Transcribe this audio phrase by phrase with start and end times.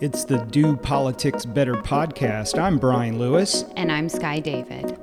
[0.00, 2.58] It's the Do Politics Better podcast.
[2.58, 3.66] I'm Brian Lewis.
[3.76, 4.96] And I'm Skye David.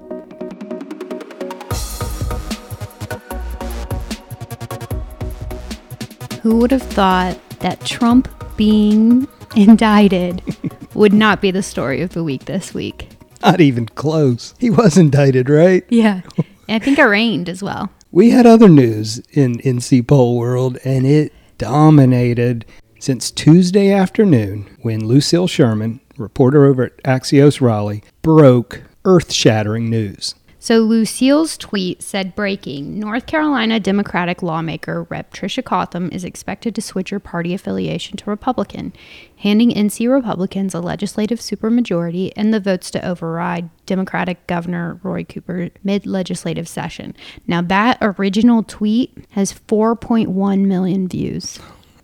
[6.41, 10.41] Who would have thought that Trump being indicted
[10.96, 13.09] would not be the story of the week this week?
[13.43, 14.55] Not even close.
[14.57, 15.86] He was indicted, right?
[15.89, 16.21] Yeah.
[16.68, 17.91] I think arraigned as well.
[18.11, 22.65] We had other news in NC pol world, and it dominated
[23.00, 30.36] since Tuesday afternoon when Lucille Sherman, reporter over at Axios Raleigh, broke earth shattering news.
[30.60, 35.31] So Lucille's tweet said breaking North Carolina Democratic lawmaker Rep.
[35.31, 38.92] Tricia Cotham is expected to switch her party affiliation to Republican,
[39.38, 45.70] handing NC Republicans a legislative supermajority and the votes to override Democratic Governor Roy Cooper
[45.86, 47.16] mid legislative session.
[47.48, 51.59] Now, that original tweet has 4.1 million views.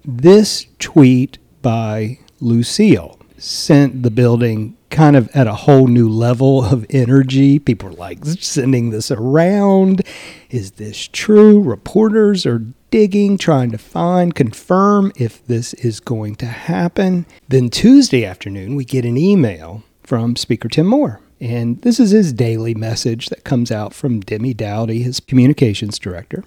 [0.06, 6.86] This tweet by Lucille sent the building kind of at a whole new level of
[6.90, 7.58] energy.
[7.58, 10.02] People are like sending this around.
[10.50, 11.62] Is this true?
[11.62, 17.26] Reporters are digging, trying to find, confirm if this is going to happen.
[17.48, 21.22] Then Tuesday afternoon, we get an email from Speaker Tim Moore.
[21.40, 26.44] And this is his daily message that comes out from Demi Dowdy, his communications director,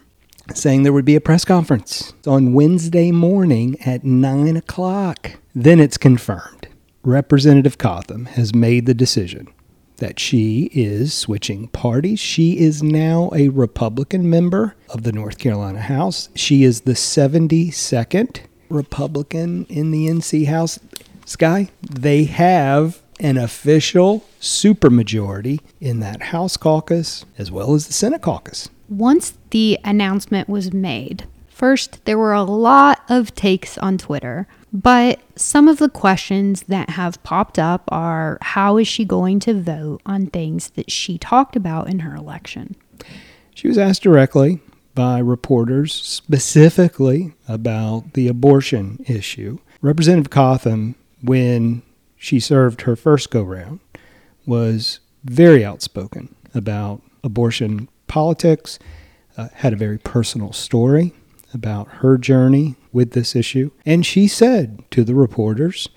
[0.55, 5.33] saying there would be a press conference on Wednesday morning at 9 o'clock.
[5.55, 6.69] Then it's confirmed.
[7.02, 9.48] Representative Cotham has made the decision
[9.98, 12.20] that she is switching parties.
[12.20, 16.28] She is now a Republican member of the North Carolina House.
[16.34, 20.78] She is the 72nd Republican in the NC House.
[21.24, 28.22] Skye, they have an official supermajority in that House caucus as well as the Senate
[28.22, 28.69] caucus.
[28.89, 35.20] Once the announcement was made, first there were a lot of takes on Twitter but
[35.37, 40.02] some of the questions that have popped up are how is she going to vote
[40.05, 42.77] on things that she talked about in her election?
[43.55, 44.61] She was asked directly
[44.95, 49.58] by reporters specifically about the abortion issue.
[49.80, 51.80] Representative Cotham, when
[52.19, 53.80] she served her first go round,
[54.45, 58.78] was very outspoken about abortion politics,
[59.36, 61.12] uh, had a very personal story
[61.52, 63.70] about her journey with this issue.
[63.84, 65.89] And she said to the reporters,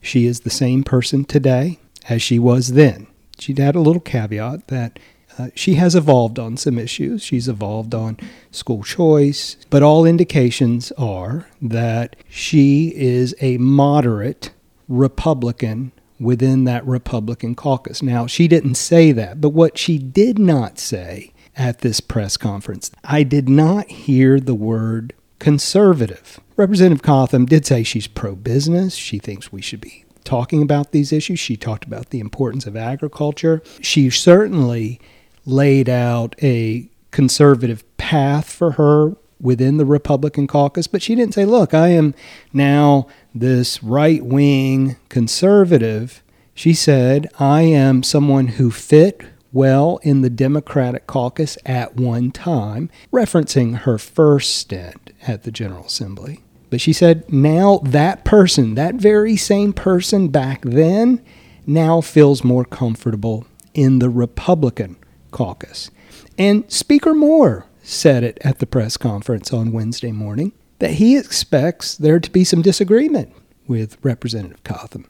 [0.00, 1.78] she is the same person today
[2.08, 3.06] as she was then.
[3.38, 4.98] She'd had a little caveat that
[5.38, 7.22] uh, she has evolved on some issues.
[7.22, 8.16] She's evolved on
[8.50, 14.50] school choice, but all indications are that she is a moderate
[14.88, 18.02] Republican within that Republican caucus.
[18.02, 22.90] Now, she didn't say that, but what she did not say at this press conference.
[23.04, 26.40] I did not hear the word conservative.
[26.56, 28.94] Representative Cotham did say she's pro business.
[28.94, 31.38] She thinks we should be talking about these issues.
[31.38, 33.62] She talked about the importance of agriculture.
[33.80, 35.00] She certainly
[35.44, 41.44] laid out a conservative path for her within the Republican caucus, but she didn't say,
[41.44, 42.14] look, I am
[42.52, 46.22] now this right wing conservative.
[46.54, 49.22] She said, I am someone who fit
[49.52, 55.86] well in the Democratic caucus at one time, referencing her first stint at the General
[55.86, 56.42] Assembly.
[56.70, 61.22] But she said now that person, that very same person back then,
[61.66, 64.96] now feels more comfortable in the Republican
[65.30, 65.90] caucus.
[66.36, 71.96] And Speaker Moore said it at the press conference on Wednesday morning that he expects
[71.96, 73.32] there to be some disagreement
[73.66, 75.06] with Representative Cotham.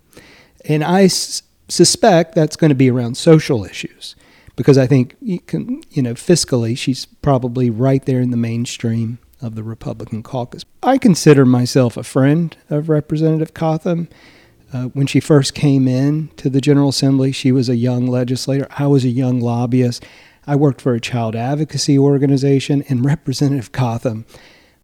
[0.65, 4.17] And I s- suspect that's going to be around social issues
[4.59, 9.21] because I think you can, you know, fiscally, she's probably right there in the mainstream
[9.41, 10.65] of the Republican caucus.
[10.83, 14.09] I consider myself a friend of Representative Cotham.
[14.73, 18.67] Uh, when she first came in to the General Assembly, she was a young legislator.
[18.77, 20.05] I was a young lobbyist.
[20.45, 24.27] I worked for a child advocacy organization, and Representative Cotham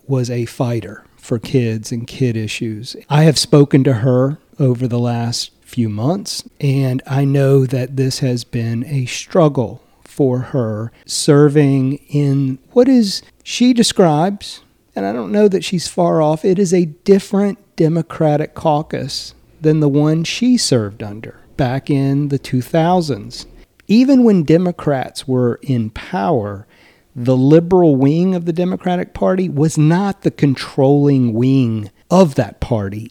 [0.06, 2.94] was a fighter for kids and kid issues.
[3.10, 6.44] I have spoken to her over the last few months.
[6.60, 13.22] And I know that this has been a struggle for her serving in what is
[13.42, 14.60] she describes,
[14.94, 19.80] and I don't know that she's far off, it is a different Democratic caucus than
[19.80, 23.46] the one she served under back in the 2000s.
[23.88, 26.68] Even when Democrats were in power,
[27.16, 33.10] the liberal wing of the Democratic Party was not the controlling wing of that party.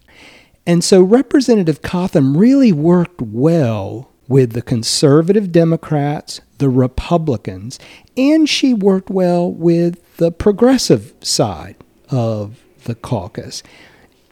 [0.66, 7.80] And so Representative Cotham really worked well with the conservative Democrats, the Republicans,
[8.16, 11.76] and she worked well with the progressive side
[12.10, 13.64] of the caucus.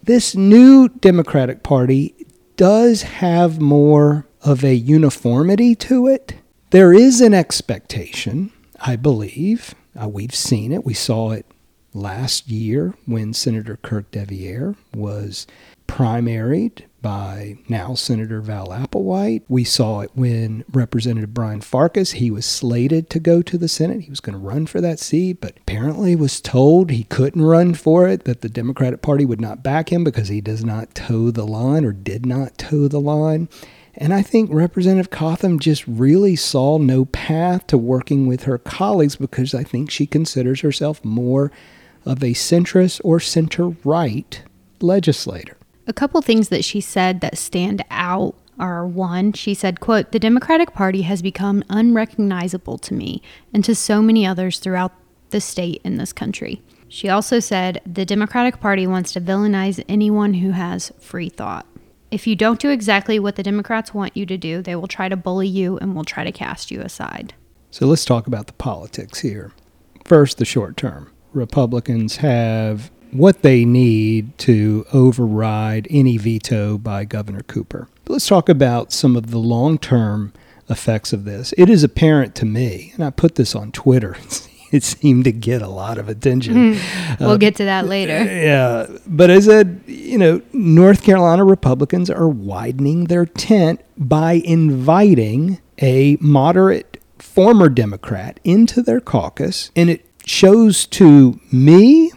[0.04, 2.16] This new Democratic Party
[2.56, 6.36] does have more of a uniformity to it.
[6.72, 9.75] There is an expectation, I believe.
[10.01, 10.86] Uh, we've seen it.
[10.86, 11.45] We saw it
[11.94, 15.45] last year when Senator Kirk deViere was
[15.91, 19.43] primaried by now Senator Val Applewhite.
[19.49, 23.99] We saw it when Representative Brian Farkas, he was slated to go to the Senate.
[23.99, 27.73] He was going to run for that seat, but apparently was told he couldn't run
[27.73, 31.29] for it, that the Democratic Party would not back him because he does not toe
[31.29, 33.49] the line or did not toe the line.
[33.94, 39.17] And I think Representative Cotham just really saw no path to working with her colleagues
[39.17, 41.51] because I think she considers herself more
[42.05, 44.41] of a centrist or center right
[44.79, 45.57] legislator.
[45.88, 50.19] A couple things that she said that stand out are one, she said, quote, "The
[50.19, 53.22] Democratic Party has become unrecognizable to me
[53.54, 54.94] and to so many others throughout
[55.31, 60.36] the state in this country." She also said, "The Democratic Party wants to villainize anyone
[60.36, 61.66] who has free thought.
[62.12, 65.10] If you don't do exactly what the Democrats want you to do, they will try
[65.10, 67.33] to bully you and will try to cast you aside."
[67.72, 69.54] So let's talk about the politics here.
[70.04, 71.10] First, the short term.
[71.33, 77.87] Republicans have what they need to override any veto by Governor Cooper.
[78.05, 80.33] But let's talk about some of the long term
[80.69, 81.53] effects of this.
[81.57, 84.15] It is apparent to me, and I put this on Twitter.
[84.71, 86.53] It seemed to get a lot of attention.
[86.55, 88.17] Mm, we'll uh, get to that later.
[88.23, 88.87] Yeah.
[89.05, 95.59] But as I said, you know, North Carolina Republicans are widening their tent by inviting
[95.79, 99.71] a moderate former Democrat into their caucus.
[99.75, 102.11] And it shows to me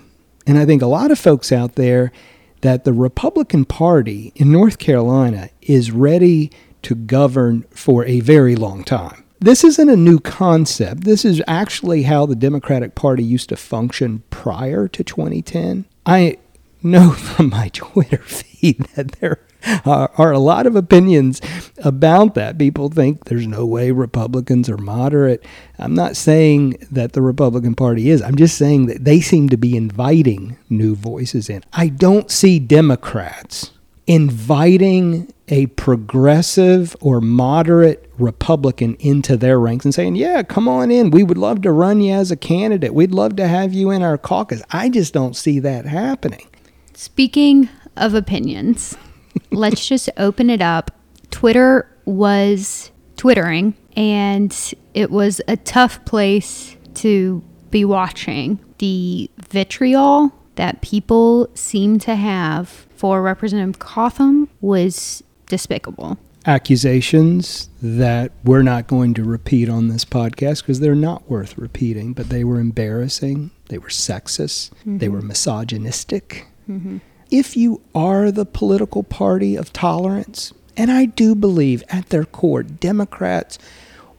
[0.47, 2.13] and I think a lot of folks out there
[2.61, 6.51] that the Republican Party in North Carolina is ready
[6.83, 9.25] to govern for a very long time.
[9.41, 11.05] This isn't a new concept.
[11.05, 15.85] This is actually how the Democratic Party used to function prior to 2010.
[16.07, 16.39] I
[16.85, 19.41] know from my Twitter feed that there
[19.85, 21.41] are, are, a lot of opinions
[21.79, 22.59] about that.
[22.59, 25.45] People think there's no way Republicans are moderate.
[25.79, 28.21] I'm not saying that the Republican Party is.
[28.21, 31.65] I'm just saying that they seem to be inviting new voices in.
[31.73, 33.71] I don't see Democrats
[34.07, 41.11] inviting a progressive or moderate Republican into their ranks and saying, Yeah, come on in.
[41.11, 42.95] We would love to run you as a candidate.
[42.95, 44.63] We'd love to have you in our caucus.
[44.71, 46.47] I just don't see that happening.
[46.95, 48.97] Speaking of opinions,
[49.51, 50.91] let's just open it up.
[51.31, 58.61] Twitter was twittering, and it was a tough place to be watching.
[58.79, 66.19] The vitriol that people seem to have for Representative Cotham was despicable.
[66.47, 72.13] Accusations that we're not going to repeat on this podcast because they're not worth repeating,
[72.13, 74.99] but they were embarrassing, they were sexist, mm-hmm.
[74.99, 76.47] they were misogynistic.
[76.69, 76.99] Mm-hmm
[77.31, 82.63] if you are the political party of tolerance, and I do believe at their core,
[82.63, 83.59] Democrats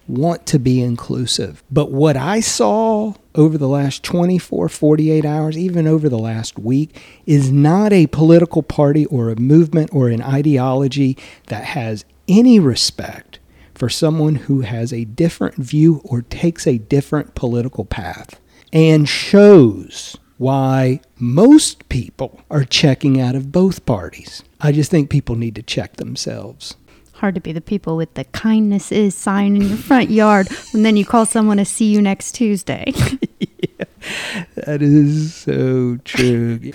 [0.08, 1.64] want to be inclusive.
[1.72, 7.02] But what I saw over the last 24, 48 hours, even over the last week,
[7.26, 13.40] is not a political party or a movement or an ideology that has any respect
[13.74, 18.40] for someone who has a different view or takes a different political path
[18.72, 24.44] and shows why most people are checking out of both parties.
[24.60, 26.76] I just think people need to check themselves.
[27.14, 30.84] Hard to be the people with the kindness is sign in your front yard and
[30.84, 32.92] then you call someone to see you next Tuesday.
[33.40, 33.86] yeah,
[34.56, 36.74] that is so true.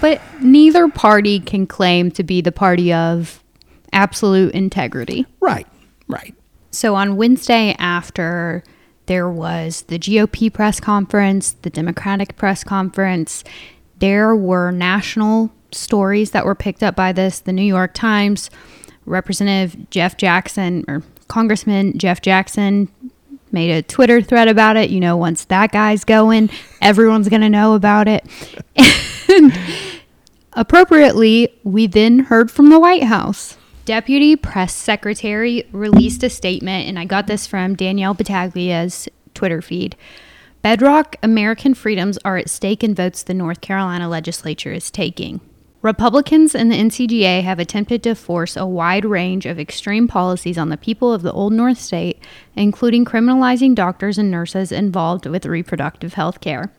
[0.00, 3.42] But neither party can claim to be the party of
[3.92, 5.26] absolute integrity.
[5.40, 5.66] Right,
[6.06, 6.34] right.
[6.70, 8.62] So on Wednesday after
[9.08, 13.42] there was the GOP press conference, the Democratic press conference.
[13.98, 17.40] There were national stories that were picked up by this.
[17.40, 18.50] The New York Times,
[19.06, 22.88] Representative Jeff Jackson, or Congressman Jeff Jackson,
[23.50, 24.90] made a Twitter thread about it.
[24.90, 26.50] You know, once that guy's going,
[26.80, 28.26] everyone's going to know about it.
[29.28, 29.58] and
[30.52, 33.57] appropriately, we then heard from the White House.
[33.88, 39.96] Deputy Press Secretary released a statement, and I got this from Danielle Battaglia's Twitter feed.
[40.60, 45.40] Bedrock American freedoms are at stake in votes the North Carolina legislature is taking.
[45.80, 50.68] Republicans and the NCGA have attempted to force a wide range of extreme policies on
[50.68, 52.18] the people of the Old North State,
[52.54, 56.70] including criminalizing doctors and nurses involved with reproductive health care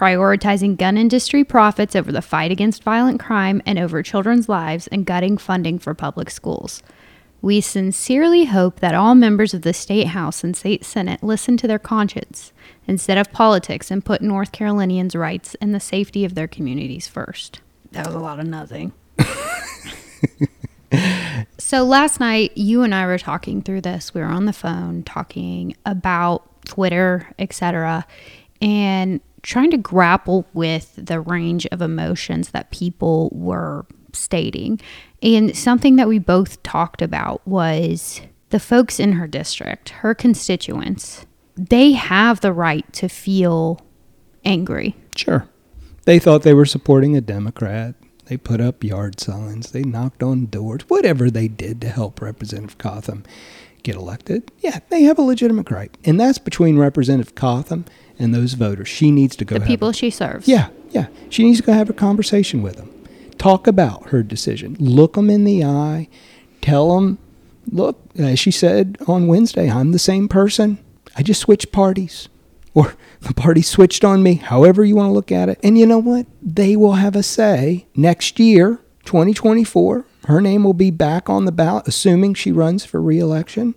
[0.00, 5.04] prioritizing gun industry profits over the fight against violent crime and over children's lives, and
[5.04, 6.82] gutting funding for public schools.
[7.42, 11.66] We sincerely hope that all members of the State House and State Senate listen to
[11.66, 12.52] their conscience
[12.86, 17.60] instead of politics and put North Carolinians' rights and the safety of their communities first.
[17.92, 18.92] That was a lot of nothing.
[21.70, 24.12] So last night, you and I were talking through this.
[24.12, 28.06] We were on the phone talking about Twitter, etc.,
[28.60, 34.80] and trying to grapple with the range of emotions that people were stating.
[35.22, 38.20] And something that we both talked about was
[38.50, 43.80] the folks in her district, her constituents, they have the right to feel
[44.44, 44.96] angry.
[45.16, 45.46] Sure.
[46.04, 47.94] They thought they were supporting a Democrat.
[48.26, 49.72] They put up yard signs.
[49.72, 50.82] They knocked on doors.
[50.88, 53.24] Whatever they did to help Representative Cotham
[53.82, 55.96] get elected, yeah, they have a legitimate right.
[56.04, 57.84] And that's between Representative Cotham
[58.20, 58.86] and those voters.
[58.86, 59.58] She needs to go.
[59.58, 60.46] The people a- she serves.
[60.46, 61.06] Yeah, yeah.
[61.30, 62.90] She needs to go have a conversation with them.
[63.38, 64.76] Talk about her decision.
[64.78, 66.08] Look them in the eye.
[66.60, 67.18] Tell them,
[67.72, 70.78] look, as she said on Wednesday, I'm the same person.
[71.16, 72.28] I just switched parties.
[72.74, 75.58] Or the party switched on me, however you want to look at it.
[75.62, 76.26] And you know what?
[76.42, 80.04] They will have a say next year, 2024.
[80.26, 83.74] Her name will be back on the ballot, assuming she runs for reelection.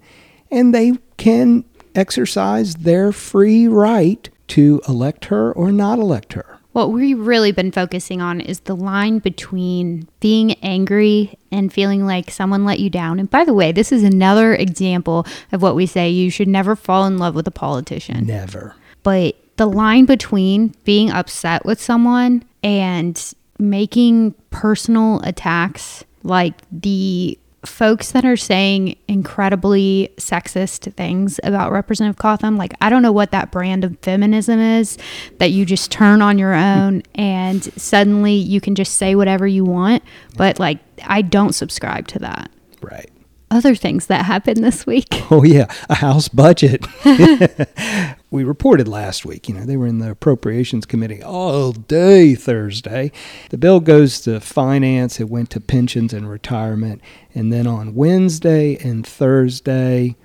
[0.51, 1.63] And they can
[1.95, 6.59] exercise their free right to elect her or not elect her.
[6.73, 12.31] What we've really been focusing on is the line between being angry and feeling like
[12.31, 13.19] someone let you down.
[13.19, 16.75] And by the way, this is another example of what we say you should never
[16.75, 18.25] fall in love with a politician.
[18.25, 18.75] Never.
[19.03, 28.11] But the line between being upset with someone and making personal attacks, like the folks
[28.11, 33.51] that are saying incredibly sexist things about Representative Cotham, like I don't know what that
[33.51, 34.97] brand of feminism is
[35.39, 39.63] that you just turn on your own and suddenly you can just say whatever you
[39.63, 40.03] want.
[40.35, 42.51] But like, I don't subscribe to that.
[42.81, 43.09] Right.
[43.49, 45.07] Other things that happened this week.
[45.29, 46.85] Oh, yeah, a House budget.
[48.33, 53.11] we reported last week, you know, they were in the Appropriations Committee all day Thursday.
[53.51, 56.99] The bill goes to finance, it went to pensions and retirement.
[57.35, 60.15] And then on Wednesday and Thursday,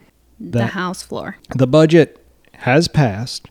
[0.41, 1.37] The, House floor.
[1.55, 2.25] the budget
[2.55, 3.51] has passed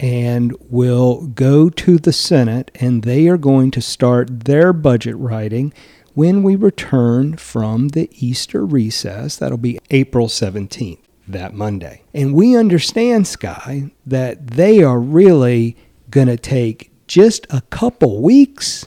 [0.00, 5.70] and will go to the Senate, and they are going to start their budget writing
[6.14, 9.36] when we return from the Easter recess.
[9.36, 10.98] That'll be April 17th,
[11.32, 12.02] that Monday.
[12.14, 15.76] And we understand, Skye, that they are really
[16.10, 18.86] going to take just a couple weeks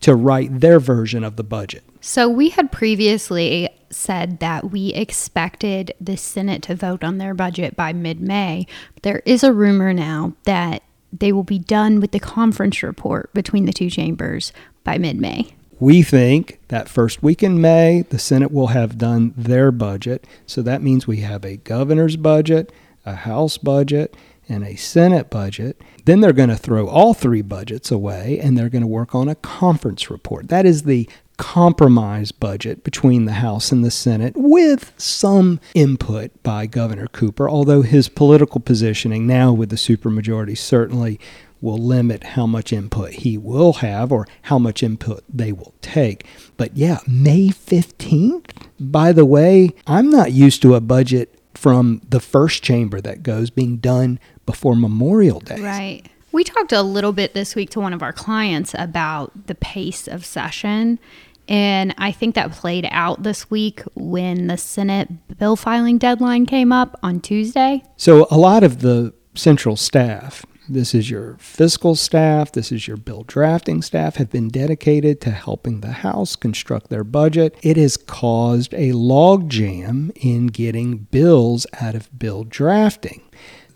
[0.00, 1.84] to write their version of the budget.
[2.00, 7.76] So we had previously said that we expected the Senate to vote on their budget
[7.76, 8.66] by mid May.
[9.02, 13.66] There is a rumor now that they will be done with the conference report between
[13.66, 14.52] the two chambers
[14.82, 15.54] by mid May.
[15.80, 20.26] We think that first week in May, the Senate will have done their budget.
[20.46, 22.72] So that means we have a governor's budget,
[23.04, 24.16] a House budget,
[24.48, 25.80] and a Senate budget.
[26.04, 29.28] Then they're going to throw all three budgets away and they're going to work on
[29.28, 30.48] a conference report.
[30.48, 36.66] That is the compromise budget between the House and the Senate with some input by
[36.66, 41.18] Governor Cooper, although his political positioning now with the supermajority certainly
[41.62, 46.26] will limit how much input he will have or how much input they will take.
[46.58, 48.50] But yeah, May 15th?
[48.78, 53.48] By the way, I'm not used to a budget from the first chamber that goes
[53.48, 55.60] being done before Memorial Day.
[55.60, 56.02] Right.
[56.32, 60.08] We talked a little bit this week to one of our clients about the pace
[60.08, 60.98] of session.
[61.46, 66.72] And I think that played out this week when the Senate bill filing deadline came
[66.72, 67.82] up on Tuesday.
[67.96, 72.96] So a lot of the central staff, this is your fiscal staff, this is your
[72.96, 77.56] bill drafting staff, have been dedicated to helping the House construct their budget.
[77.62, 83.22] It has caused a logjam in getting bills out of bill drafting.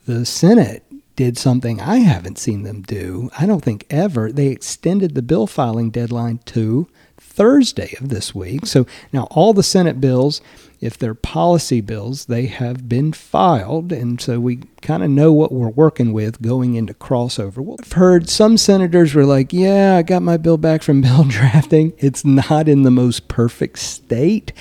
[0.06, 0.84] The Senate
[1.16, 4.30] did something I haven't seen them do, I don't think ever.
[4.32, 6.88] They extended the bill filing deadline to
[7.36, 8.64] Thursday of this week.
[8.64, 10.40] So now all the Senate bills,
[10.80, 13.92] if they're policy bills, they have been filed.
[13.92, 17.58] And so we kind of know what we're working with going into crossover.
[17.58, 21.24] Well, I've heard some senators were like, yeah, I got my bill back from bill
[21.24, 21.92] drafting.
[21.98, 24.52] It's not in the most perfect state.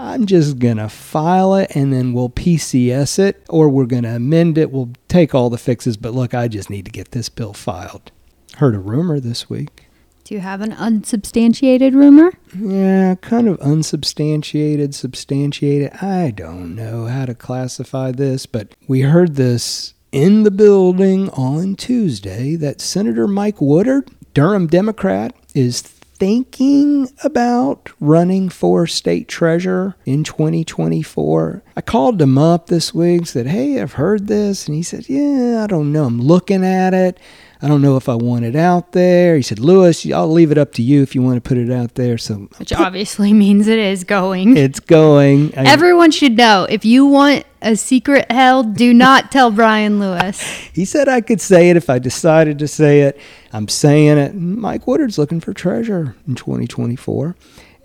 [0.00, 4.16] I'm just going to file it and then we'll PCS it or we're going to
[4.16, 4.72] amend it.
[4.72, 5.96] We'll take all the fixes.
[5.96, 8.10] But look, I just need to get this bill filed.
[8.56, 9.87] Heard a rumor this week.
[10.28, 12.34] Do you have an unsubstantiated rumor?
[12.54, 15.90] Yeah, kind of unsubstantiated, substantiated.
[16.02, 21.76] I don't know how to classify this, but we heard this in the building on
[21.76, 30.24] Tuesday that Senator Mike Woodard, Durham Democrat, is thinking about running for state treasurer in
[30.24, 31.62] 2024.
[31.74, 34.66] I called him up this week, said, Hey, I've heard this.
[34.66, 36.04] And he said, Yeah, I don't know.
[36.04, 37.18] I'm looking at it.
[37.60, 39.34] I don't know if I want it out there.
[39.36, 41.70] He said, Lewis, I'll leave it up to you if you want to put it
[41.72, 42.16] out there.
[42.16, 44.56] So Which obviously means it is going.
[44.56, 45.52] it's going.
[45.58, 50.40] I- Everyone should know if you want a secret held, do not tell Brian Lewis.
[50.72, 53.18] he said I could say it if I decided to say it.
[53.52, 54.34] I'm saying it.
[54.36, 57.34] Mike Woodard's looking for treasure in 2024.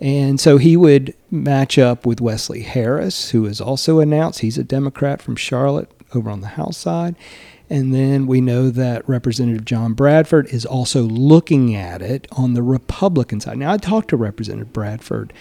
[0.00, 4.40] And so he would match up with Wesley Harris, who is also announced.
[4.40, 7.16] He's a Democrat from Charlotte over on the House side.
[7.70, 12.62] And then we know that Representative John Bradford is also looking at it on the
[12.62, 13.58] Republican side.
[13.58, 15.32] Now, I talked to Representative Bradford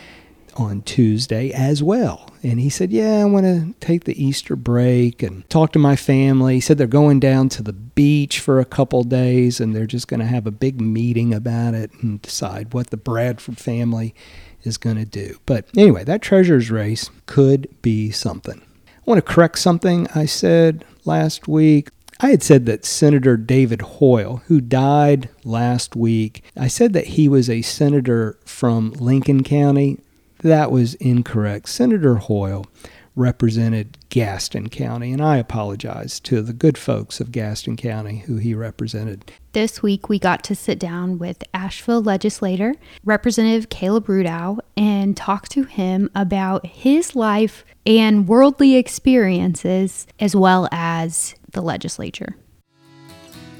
[0.55, 2.29] on Tuesday as well.
[2.43, 5.95] And he said, Yeah, I want to take the Easter break and talk to my
[5.95, 6.55] family.
[6.55, 10.07] He said they're going down to the beach for a couple days and they're just
[10.07, 14.13] going to have a big meeting about it and decide what the Bradford family
[14.63, 15.39] is going to do.
[15.45, 18.61] But anyway, that treasurer's race could be something.
[18.87, 21.89] I want to correct something I said last week.
[22.23, 27.27] I had said that Senator David Hoyle, who died last week, I said that he
[27.27, 29.99] was a senator from Lincoln County.
[30.39, 31.67] That was incorrect.
[31.67, 32.65] Senator Hoyle
[33.15, 38.55] represented Gaston County, and I apologize to the good folks of Gaston County who he
[38.55, 39.31] represented.
[39.51, 45.47] This week, we got to sit down with Asheville legislator, Representative Caleb Rudow, and talk
[45.49, 52.35] to him about his life and worldly experiences, as well as the legislature.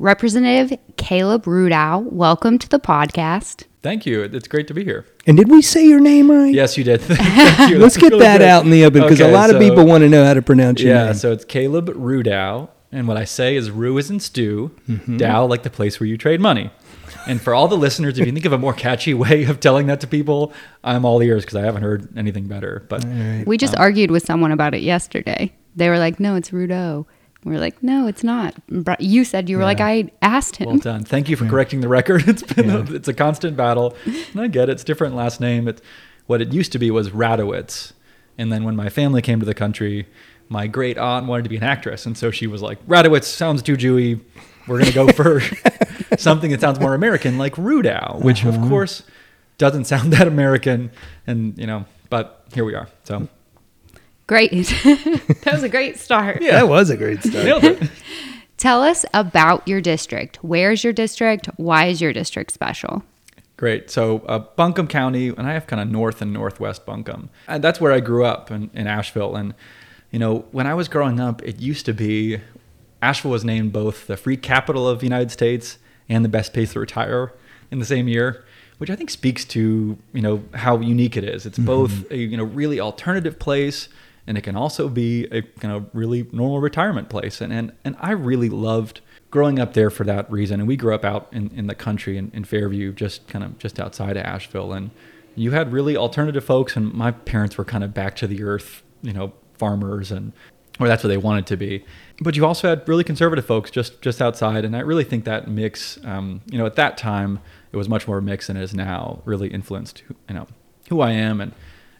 [0.00, 3.64] Representative Caleb Rudow, welcome to the podcast.
[3.82, 4.22] Thank you.
[4.22, 5.04] It's great to be here.
[5.26, 6.52] And did we say your name right?
[6.52, 7.00] Yes, you did.
[7.02, 7.78] Thank you.
[7.78, 8.48] Let's That's get really that good.
[8.48, 10.42] out in the open because a Okay, lot of people want to know how to
[10.42, 11.14] pronounce your Yeah, name.
[11.14, 15.16] so it's Caleb Rudow, and what I say is Rue is in stew, Mm-hmm.
[15.18, 16.70] Dow like the place where you trade money.
[17.28, 19.86] And for all the listeners, if you think of a more catchy way of telling
[19.86, 22.84] that to people, I'm all ears because I haven't heard anything better.
[22.88, 23.04] But
[23.46, 25.54] We just argued with someone about it yesterday.
[25.76, 27.06] They were like, no, it's Rudo.
[27.44, 28.54] We were like, no, it's not.
[28.98, 30.66] You said you were like, I asked him.
[30.66, 31.04] well done.
[31.04, 32.24] Thank you for correcting the record.
[32.34, 34.72] It's been a, it's a constant battle, and I get it.
[34.72, 35.68] It's different last name.
[35.68, 35.82] It's
[36.26, 37.92] what it used to be was Radowitz,
[38.38, 40.08] and then when my family came to the country,
[40.48, 43.62] my great aunt wanted to be an actress, and so she was like, Radowitz sounds
[43.62, 44.20] too Jewy.
[44.66, 45.42] We're gonna go for
[46.16, 48.68] something that sounds more American, like Rudow, which of uh-huh.
[48.68, 49.02] course
[49.58, 50.90] doesn't sound that American,
[51.26, 52.88] and you know, but here we are.
[53.04, 53.28] So
[54.26, 54.50] Great.
[54.84, 56.40] that was a great start.
[56.40, 57.44] yeah, that was a great start.
[57.44, 57.90] nailed it.
[58.56, 60.38] Tell us about your district.
[60.42, 61.46] Where's your district?
[61.56, 63.02] Why is your district special?
[63.56, 63.90] Great.
[63.90, 67.80] So uh, Buncombe County, and I have kind of north and northwest Buncombe, and that's
[67.80, 69.36] where I grew up in, in Asheville.
[69.36, 69.54] And
[70.10, 72.40] you know, when I was growing up, it used to be
[73.02, 76.72] Asheville was named both the free capital of the United States and the best place
[76.72, 77.32] to retire
[77.70, 78.44] in the same year,
[78.78, 81.44] which I think speaks to you know how unique it is.
[81.46, 83.88] It's both a you know really alternative place,
[84.26, 87.40] and it can also be a kind of really normal retirement place.
[87.40, 90.60] And and and I really loved growing up there for that reason.
[90.60, 93.58] And we grew up out in, in the country in, in Fairview, just kind of
[93.58, 94.72] just outside of Asheville.
[94.72, 94.92] And
[95.34, 98.84] you had really alternative folks, and my parents were kind of back to the earth,
[99.02, 100.32] you know, farmers and
[100.80, 101.84] or that's what they wanted to be.
[102.20, 105.48] But you also had really conservative folks just just outside, and I really think that
[105.48, 107.40] mix, um, you know, at that time
[107.72, 109.20] it was much more mixed than it is now.
[109.24, 110.46] Really influenced, you know,
[110.88, 111.52] who I am and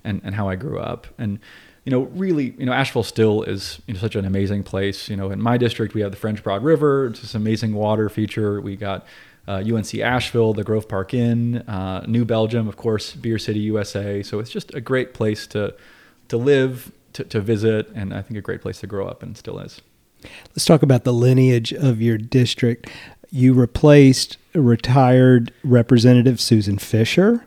[0.05, 1.07] and and how I grew up.
[1.19, 1.39] And
[1.85, 5.09] you know, really, you know, Asheville still is you know, such an amazing place.
[5.09, 7.07] You know, in my district, we have the French Broad River.
[7.07, 8.61] It's this amazing water feature.
[8.61, 9.07] We got
[9.47, 14.23] uh, UNC Asheville, the Grove Park Inn, uh, New Belgium, of course, Beer City, USA.
[14.23, 15.75] So it's just a great place to
[16.29, 19.37] to live, to, to visit, and I think a great place to grow up, and
[19.37, 19.83] still is.
[20.49, 22.89] Let's talk about the lineage of your district.
[23.31, 27.47] You replaced retired Representative Susan Fisher.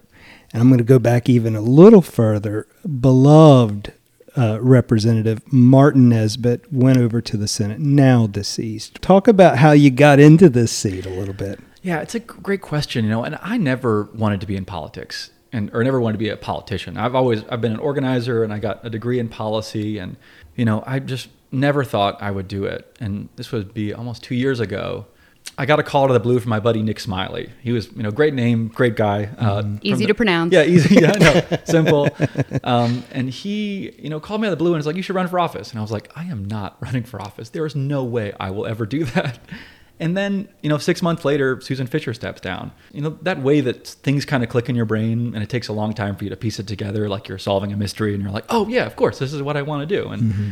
[0.53, 2.67] And I'm going to go back even a little further.
[3.01, 3.93] Beloved
[4.37, 9.01] uh, Representative Martin Nesbitt went over to the Senate, now deceased.
[9.01, 11.59] Talk about how you got into this seat a little bit.
[11.81, 15.31] Yeah, it's a great question, you know, and I never wanted to be in politics
[15.53, 16.97] and or never wanted to be a politician.
[16.97, 20.17] I've always I've been an organizer and I got a degree in policy and
[20.55, 22.95] you know, I just never thought I would do it.
[22.99, 25.05] And this would be almost 2 years ago.
[25.57, 27.51] I got a call out of the blue from my buddy Nick Smiley.
[27.61, 29.29] He was, you know, great name, great guy.
[29.37, 29.77] Uh, mm-hmm.
[29.81, 30.53] easy the, to pronounce.
[30.53, 30.95] Yeah, easy.
[30.95, 32.09] Yeah, no, simple.
[32.63, 35.01] Um, and he, you know, called me out of the blue and was like, "You
[35.01, 37.49] should run for office." And I was like, "I am not running for office.
[37.49, 39.39] There is no way I will ever do that."
[39.99, 42.71] And then, you know, six months later, Susan Fisher steps down.
[42.91, 45.69] You know, that way that things kind of click in your brain and it takes
[45.69, 48.21] a long time for you to piece it together, like you're solving a mystery and
[48.21, 50.09] you're like, oh, yeah, of course, this is what I want to do.
[50.09, 50.49] And, mm-hmm.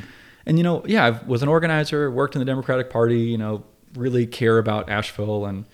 [0.47, 3.63] and you know, yeah, I was an organizer, worked in the Democratic Party, you know,
[3.95, 5.65] really care about Asheville and,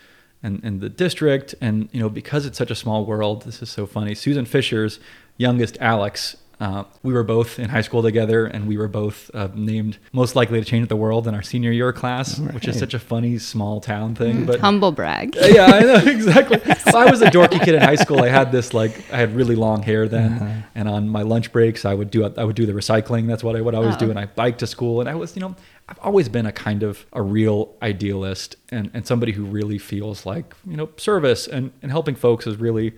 [0.44, 1.56] and, and the district.
[1.62, 4.16] And, you know, because it's such a small world, this is so funny.
[4.16, 5.00] Susan Fisher's
[5.38, 9.50] youngest, Alex, uh, we were both in high school together, and we were both uh,
[9.56, 12.54] named most likely to change the world in our senior year class, right.
[12.54, 14.45] which is such a funny small town thing.
[14.45, 15.36] But humble brag.
[15.36, 16.62] yeah, I know exactly.
[16.86, 18.21] well, I was a dorky kid in high school.
[18.21, 20.62] I had this like I had really long hair then, uh-huh.
[20.76, 23.28] and on my lunch breaks I would do I would do the recycling.
[23.28, 24.00] That's what I would always oh.
[24.00, 25.00] do, and I biked to school.
[25.00, 25.56] And I was you know
[25.91, 30.26] I've always been a kind of a real idealist and, and somebody who really feels
[30.26, 32.93] like, you know, service and, and helping folks is really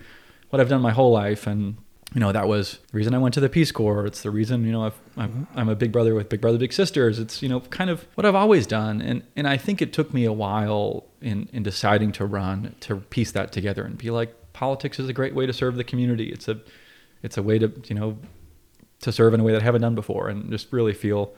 [0.50, 1.48] what I've done my whole life.
[1.48, 1.76] And
[2.12, 4.06] you know that was the reason I went to the Peace Corps.
[4.06, 6.72] It's the reason you know i am I'm a big brother with Big Brother Big
[6.72, 7.18] Sisters.
[7.18, 10.12] It's you know kind of what I've always done, and and I think it took
[10.14, 14.34] me a while in in deciding to run to piece that together and be like
[14.52, 16.30] politics is a great way to serve the community.
[16.30, 16.60] It's a
[17.22, 18.18] it's a way to you know
[19.00, 21.34] to serve in a way that I haven't done before, and just really feel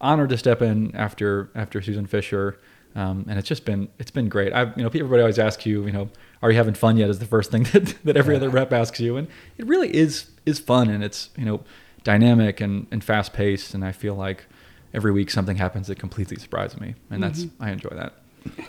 [0.00, 2.58] honored to step in after after Susan Fisher.
[2.94, 4.52] Um, and it's just been it's been great.
[4.52, 6.10] I you know everybody always asks you you know
[6.42, 7.10] are you having fun yet?
[7.10, 8.38] is the first thing that, that every yeah.
[8.38, 9.16] other rep asks you.
[9.16, 11.60] And it really is is fun and it's you know
[12.04, 14.46] dynamic and, and fast paced and i feel like
[14.94, 16.94] every week something happens that completely surprises me.
[17.10, 17.62] And that's mm-hmm.
[17.62, 18.14] i enjoy that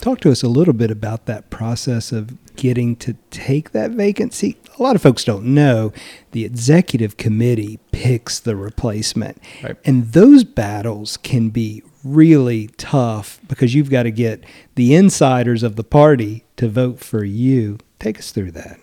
[0.00, 4.56] talk to us a little bit about that process of getting to take that vacancy
[4.78, 5.92] a lot of folks don't know
[6.32, 9.76] the executive committee picks the replacement right.
[9.84, 15.76] and those battles can be really tough because you've got to get the insiders of
[15.76, 17.78] the party to vote for you.
[17.98, 18.78] Take us through that.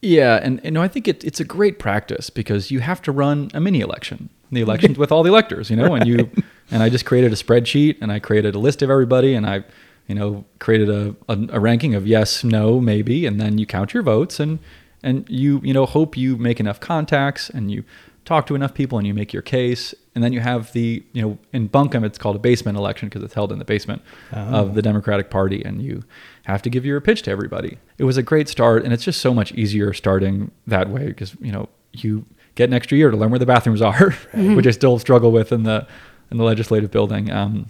[0.00, 3.12] Yeah, and you know I think it, it's a great practice because you have to
[3.12, 6.28] run a mini election, the elections with all the electors, you know, and you
[6.70, 9.64] and I just created a spreadsheet and I created a list of everybody and I,
[10.12, 13.94] you know, created a, a, a ranking of yes, no, maybe, and then you count
[13.94, 14.58] your votes and
[15.02, 17.82] and you you know hope you make enough contacts and you
[18.26, 21.22] talk to enough people and you make your case and then you have the you
[21.22, 24.02] know in Buncombe it's called a basement election because it's held in the basement
[24.34, 24.38] oh.
[24.38, 26.04] of the Democratic Party and you
[26.44, 27.78] have to give your pitch to everybody.
[27.96, 31.34] It was a great start and it's just so much easier starting that way because
[31.40, 34.56] you know you get an extra year to learn where the bathrooms are, mm-hmm.
[34.56, 35.86] which I still struggle with in the
[36.30, 37.32] in the legislative building.
[37.32, 37.66] Um,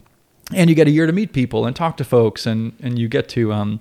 [0.54, 3.08] and you get a year to meet people and talk to folks and and you
[3.08, 3.80] get to um,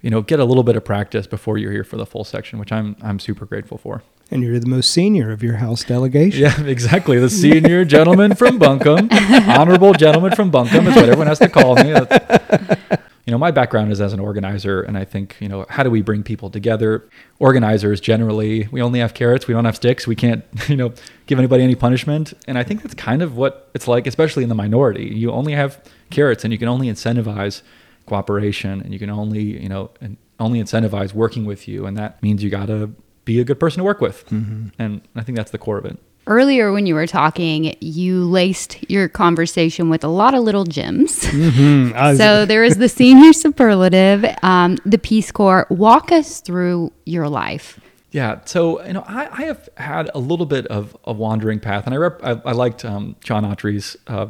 [0.00, 2.58] you know get a little bit of practice before you're here for the full section,
[2.58, 4.02] which I'm I'm super grateful for.
[4.30, 6.40] And you're the most senior of your House delegation.
[6.40, 7.18] Yeah, exactly.
[7.18, 11.76] The senior gentleman from Buncombe, honorable gentleman from Buncombe is what everyone has to call
[11.76, 11.94] me.
[13.26, 15.90] you know, my background is as an organizer, and I think, you know, how do
[15.90, 17.08] we bring people together?
[17.38, 20.92] Organizers generally, we only have carrots, we don't have sticks, we can't, you know,
[21.26, 22.34] give anybody any punishment.
[22.46, 25.06] And I think that's kind of what it's like, especially in the minority.
[25.06, 27.62] You only have carrots, and you can only incentivize
[28.06, 29.90] cooperation, and you can only, you know,
[30.38, 33.78] only incentivize working with you, and that means you got to be a good person
[33.78, 34.26] to work with.
[34.26, 34.68] Mm-hmm.
[34.78, 35.98] And I think that's the core of it.
[36.26, 41.20] Earlier, when you were talking, you laced your conversation with a lot of little gems.
[41.20, 41.92] Mm-hmm.
[41.92, 45.66] Was- so there is the senior superlative, um, the Peace Corps.
[45.68, 47.78] Walk us through your life.
[48.10, 51.84] Yeah, so you know, I, I have had a little bit of a wandering path,
[51.84, 54.28] and I rep, I, I liked um, John Autry's uh,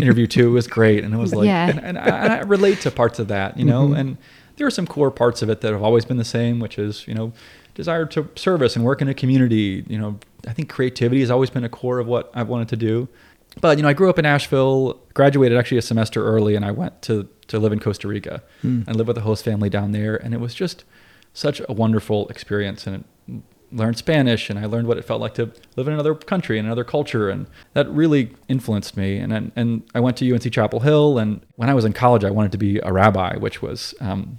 [0.00, 0.48] interview too.
[0.48, 1.68] It was great, and it was like, yeah.
[1.68, 3.96] and, and, I, and, I, relate to parts of that, you know, mm-hmm.
[3.96, 4.16] and
[4.56, 7.06] there are some core parts of it that have always been the same, which is
[7.06, 7.32] you know
[7.74, 9.84] desire to service and work in a community.
[9.86, 12.76] You know, I think creativity has always been a core of what I've wanted to
[12.76, 13.08] do.
[13.60, 16.70] But you know, I grew up in Asheville, graduated actually a semester early, and I
[16.70, 18.86] went to to live in Costa Rica mm.
[18.86, 20.84] and live with a host family down there, and it was just
[21.34, 22.86] such a wonderful experience.
[22.86, 23.04] And
[23.72, 26.66] learned Spanish, and I learned what it felt like to live in another country and
[26.66, 29.18] another culture, and that really influenced me.
[29.18, 32.30] And and I went to UNC Chapel Hill, and when I was in college, I
[32.30, 34.38] wanted to be a rabbi, which was, um,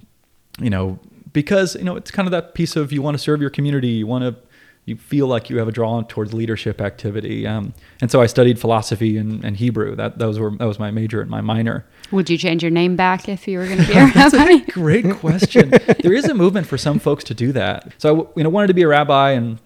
[0.58, 0.98] you know,
[1.32, 3.88] because you know it's kind of that piece of you want to serve your community,
[3.88, 4.36] you want to
[4.84, 7.46] you feel like you have a draw towards leadership activity.
[7.46, 9.94] Um, and so I studied philosophy and, and, Hebrew.
[9.94, 11.86] That those were that was my major and my minor.
[12.10, 14.12] Would you change your name back if you were going to be a rabbi?
[14.12, 15.70] That's a great question.
[15.70, 17.92] there is a movement for some folks to do that.
[17.98, 19.60] So I you know wanted to be a rabbi, and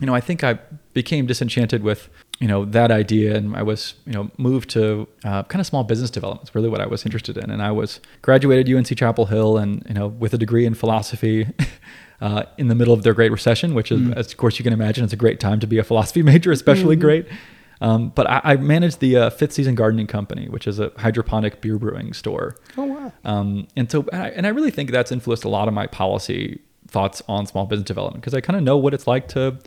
[0.00, 0.58] you know I think I
[0.94, 2.08] became disenchanted with
[2.40, 5.84] you know that idea and i was you know moved to uh, kind of small
[5.84, 9.26] business development is really what i was interested in and i was graduated unc chapel
[9.26, 11.46] hill and you know with a degree in philosophy
[12.22, 14.16] uh, in the middle of their great recession which is mm.
[14.16, 16.50] as of course you can imagine it's a great time to be a philosophy major
[16.50, 17.02] especially mm-hmm.
[17.02, 17.26] great
[17.82, 21.60] Um, but I, I managed the uh, Fifth Season Gardening Company, which is a hydroponic
[21.60, 22.54] beer brewing store.
[22.78, 23.12] Oh wow!
[23.24, 25.88] Um, and so, and I, and I really think that's influenced a lot of my
[25.88, 29.58] policy thoughts on small business development because I kind of know what it's like to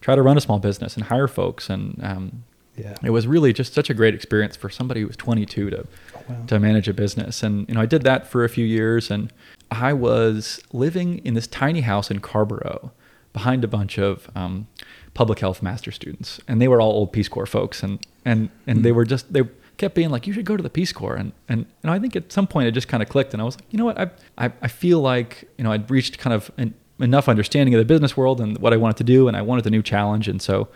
[0.00, 1.68] try to run a small business and hire folks.
[1.68, 2.44] And um,
[2.76, 2.94] Yeah.
[3.02, 5.86] it was really just such a great experience for somebody who was 22 to
[6.28, 6.36] wow.
[6.46, 7.42] to manage a business.
[7.42, 9.32] And you know, I did that for a few years, and
[9.74, 12.92] I was living in this tiny house in Carrboro
[13.32, 14.68] behind a bunch of um,
[15.12, 18.84] public health master students, and they were all old Peace Corps folks, and and and
[18.84, 19.42] they were just they
[19.76, 22.16] kept being like, you should go to the Peace Corps, and and and I think
[22.16, 23.98] at some point it just kind of clicked, and I was like, you know what,
[23.98, 27.78] I I, I feel like you know I'd reached kind of an, enough understanding of
[27.78, 30.28] the business world and what I wanted to do, and I wanted the new challenge,
[30.28, 30.68] and so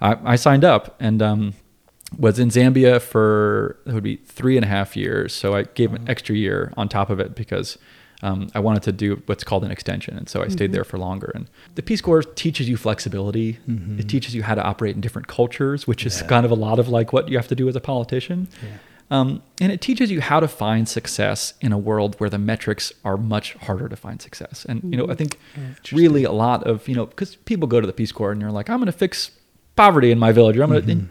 [0.00, 1.54] I, I signed up, and um,
[2.16, 5.34] was in Zambia for it would be three and a half years.
[5.34, 7.78] So I gave an extra year on top of it because
[8.22, 10.98] um, I wanted to do what's called an extension, and so I stayed there for
[10.98, 11.30] longer.
[11.34, 13.58] And the Peace Corps teaches you flexibility.
[13.98, 16.26] It teaches you how to operate in different cultures, which is Yeah.
[16.26, 18.48] kind of a lot of like what you have to do as a politician.
[18.62, 18.68] Yeah.
[19.10, 22.92] Um, and it teaches you how to find success in a world where the metrics
[23.04, 24.66] are much harder to find success.
[24.68, 25.38] And you know, I think
[25.92, 28.50] really a lot of you know because people go to the Peace Corps and you're
[28.50, 29.30] like, I'm going to fix
[29.76, 30.56] poverty in my village.
[30.58, 31.08] Or I'm going to.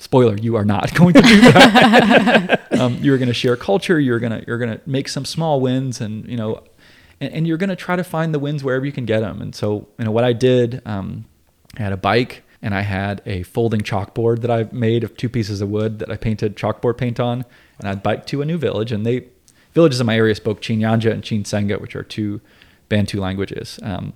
[0.00, 2.72] Spoiler: You are not going to do that.
[2.80, 4.00] um, you're going to share culture.
[4.00, 6.64] You're going to you're going to make some small wins, and you know,
[7.20, 9.42] and, and you're going to try to find the wins wherever you can get them.
[9.42, 11.26] And so, you know, what I did, um,
[11.76, 15.28] I had a bike and I had a folding chalkboard that I made of two
[15.28, 17.44] pieces of wood that I painted chalkboard paint on,
[17.78, 18.92] and I'd bike to a new village.
[18.92, 19.26] And they
[19.74, 22.40] villages in my area spoke Chinyanja and Chinsenga, which are two
[22.88, 23.78] Bantu languages.
[23.82, 24.14] Um,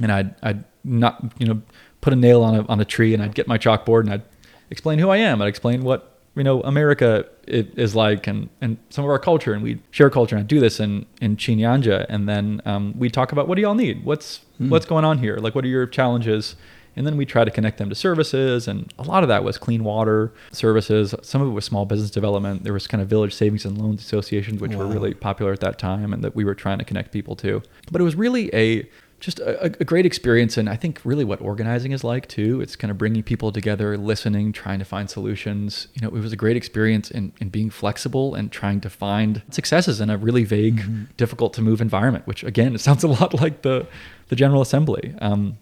[0.00, 1.62] and I'd I'd not you know
[2.00, 4.22] put a nail on a on a tree, and I'd get my chalkboard and I'd
[4.70, 5.42] explain who I am.
[5.42, 9.62] I'd explain what you know America is like, and and some of our culture, and
[9.62, 10.36] we share culture.
[10.36, 13.62] And I'd do this in in Chinyanja, and then um, we talk about what do
[13.62, 14.04] y'all need?
[14.04, 15.36] What's what's going on here?
[15.36, 16.56] Like what are your challenges?
[16.96, 19.58] And then we try to connect them to services, and a lot of that was
[19.58, 21.12] clean water services.
[21.22, 22.62] Some of it was small business development.
[22.62, 25.76] There was kind of village savings and loans associations, which were really popular at that
[25.76, 27.62] time, and that we were trying to connect people to.
[27.90, 28.88] But it was really a
[29.24, 32.60] just a, a great experience, and I think really what organizing is like too.
[32.60, 35.88] It's kind of bringing people together, listening, trying to find solutions.
[35.94, 39.42] You know, it was a great experience in, in being flexible and trying to find
[39.50, 42.26] successes in a really vague, difficult to move environment.
[42.26, 43.86] Which again, it sounds a lot like the
[44.28, 45.14] the General Assembly.
[45.20, 45.58] Um,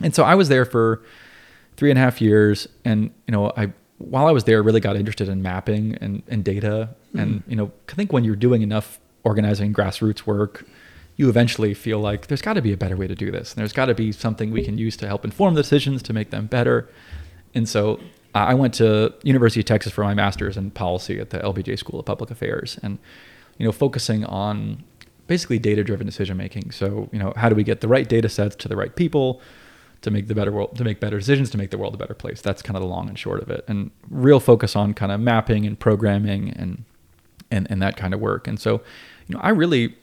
[0.00, 1.02] and so I was there for
[1.76, 4.96] three and a half years, and you know, I while I was there, really got
[4.96, 6.90] interested in mapping and, and data.
[7.14, 10.66] And you know, I think when you're doing enough organizing grassroots work,
[11.22, 13.52] you eventually feel like there's got to be a better way to do this.
[13.52, 16.12] And there's got to be something we can use to help inform the decisions to
[16.12, 16.90] make them better.
[17.54, 18.00] And so
[18.34, 22.00] I went to University of Texas for my master's in policy at the LBJ School
[22.00, 22.98] of Public Affairs, and
[23.56, 24.82] you know, focusing on
[25.28, 26.72] basically data-driven decision making.
[26.72, 29.40] So you know, how do we get the right data sets to the right people?
[30.00, 32.12] to make the better world to make better decisions to make the world a better
[32.12, 35.12] place that's kind of the long and short of it and real focus on kind
[35.12, 36.82] of mapping and programming and
[37.52, 38.82] and, and that kind of work and so
[39.28, 39.94] you know i really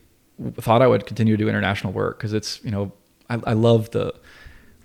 [0.61, 2.91] thought i would continue to do international work because it's you know
[3.29, 4.13] I, I love the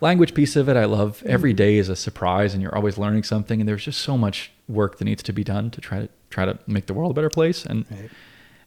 [0.00, 0.76] language piece of it.
[0.76, 4.00] I love every day is a surprise and you're always learning something and there's just
[4.02, 6.92] so much work that needs to be done to try to try to make the
[6.94, 7.64] world a better place.
[7.64, 8.10] And Right.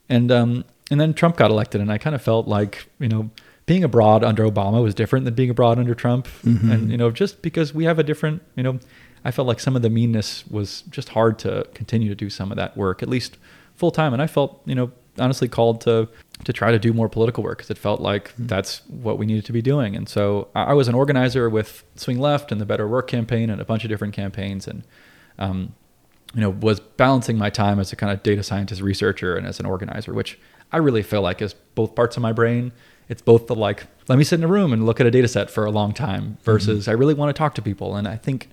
[0.09, 3.29] and um, and then Trump got elected, and I kind of felt like you know
[3.67, 7.41] being abroad under Obama was different than being abroad under Trump, and you know just
[7.41, 8.79] because we have a different you know,
[9.25, 12.51] I felt like some of the meanness was just hard to continue to do some
[12.51, 13.37] of that work at least
[13.75, 16.07] full time, and I felt you know honestly called to
[16.43, 19.45] to try to do more political work because it felt like that's what we needed
[19.45, 22.65] to be doing, and so I I was an organizer with Swing Left and the
[22.65, 24.83] Better Work campaign and a bunch of different campaigns, and
[25.39, 25.73] um,
[26.33, 29.59] you know, was balancing my time as a kind of data scientist researcher and as
[29.59, 30.37] an organizer, which
[30.71, 32.71] I really feel like is both parts of my brain.
[33.09, 35.27] It's both the like, let me sit in a room and look at a data
[35.27, 37.95] set for a long time versus I really want to talk to people.
[37.95, 38.49] And I think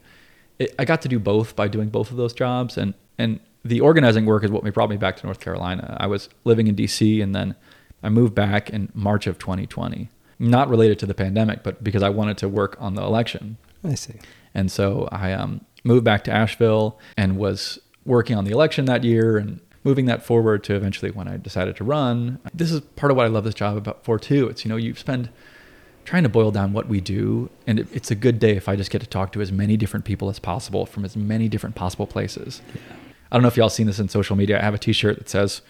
[0.59, 2.79] it, I got to do both by doing both of those jobs.
[2.79, 5.97] And, and the organizing work is what brought me back to North Carolina.
[5.99, 7.55] I was living in DC and then
[8.03, 12.11] I moved back in March of 2020, not related to the pandemic, but because I
[12.11, 13.57] wanted to work on the election.
[13.83, 14.15] I see.
[14.55, 19.03] And so I um, moved back to Asheville and was working on the election that
[19.05, 22.41] year and moving that forward to eventually when I decided to run.
[22.53, 24.49] This is part of what I love this job about for too.
[24.49, 25.31] It's you know you spend
[26.05, 28.77] trying to boil down what we do, and it, it's a good day if I
[28.77, 31.75] just get to talk to as many different people as possible from as many different
[31.75, 32.61] possible places.
[33.35, 34.61] I don't know if y'all seen this in social media.
[34.61, 35.61] I have a T-shirt that says,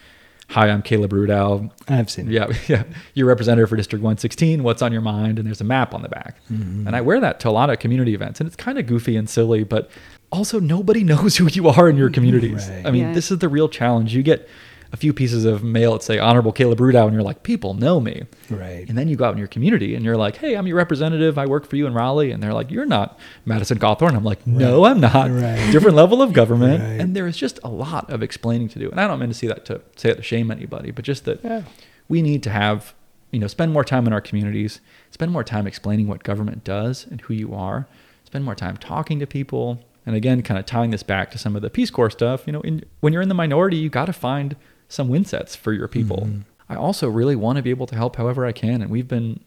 [0.51, 1.71] "Hi, I'm Caleb Rudow.
[1.89, 2.33] I've seen it.
[2.33, 2.85] Yeah, yeah.
[3.15, 4.63] You're representative for District 116.
[4.63, 5.39] What's on your mind?
[5.39, 6.37] And there's a map on the back.
[6.53, 6.87] Mm-hmm.
[6.87, 9.17] And I wear that to a lot of community events, and it's kind of goofy
[9.17, 9.91] and silly, but
[10.31, 12.69] also nobody knows who you are in your communities.
[12.69, 12.85] Right.
[12.85, 13.13] I mean, Yeah.
[13.15, 14.15] this is the real challenge.
[14.15, 14.47] You get
[14.95, 17.99] a few pieces of mail that say Honorable Caleb Rudow, and you're like, people know
[18.01, 18.23] me.
[18.49, 18.89] Right.
[18.89, 21.37] And then you go out in your community and you're like, hey, I'm your representative.
[21.37, 22.31] I work for you in Raleigh.
[22.31, 24.15] And they're like, you're not Madison Cawthorn.
[24.15, 25.33] I'm like, no, I'm not.
[25.33, 25.69] Right.
[25.73, 26.81] Different level of government.
[26.81, 27.01] Right.
[27.01, 28.89] And there is just a lot of explaining to do.
[28.89, 31.25] And I don't mean to see that to say it to shame anybody, but just
[31.25, 31.63] that Yeah.
[32.09, 32.95] we need to have,
[33.33, 34.81] you know, spend more time in our communities,
[35.11, 37.89] spend more time explaining what government does and who you are,
[38.25, 39.81] spend more time talking to people.
[40.07, 42.53] And again, kind of tying this back to some of the Peace Corps stuff, you
[42.53, 44.55] know, in, when you're in the minority, you got to find
[44.95, 46.19] some win sets for your people.
[46.19, 46.41] Mm-hmm.
[46.69, 48.81] I also really want to be able to help however I can.
[48.81, 49.41] And we've been,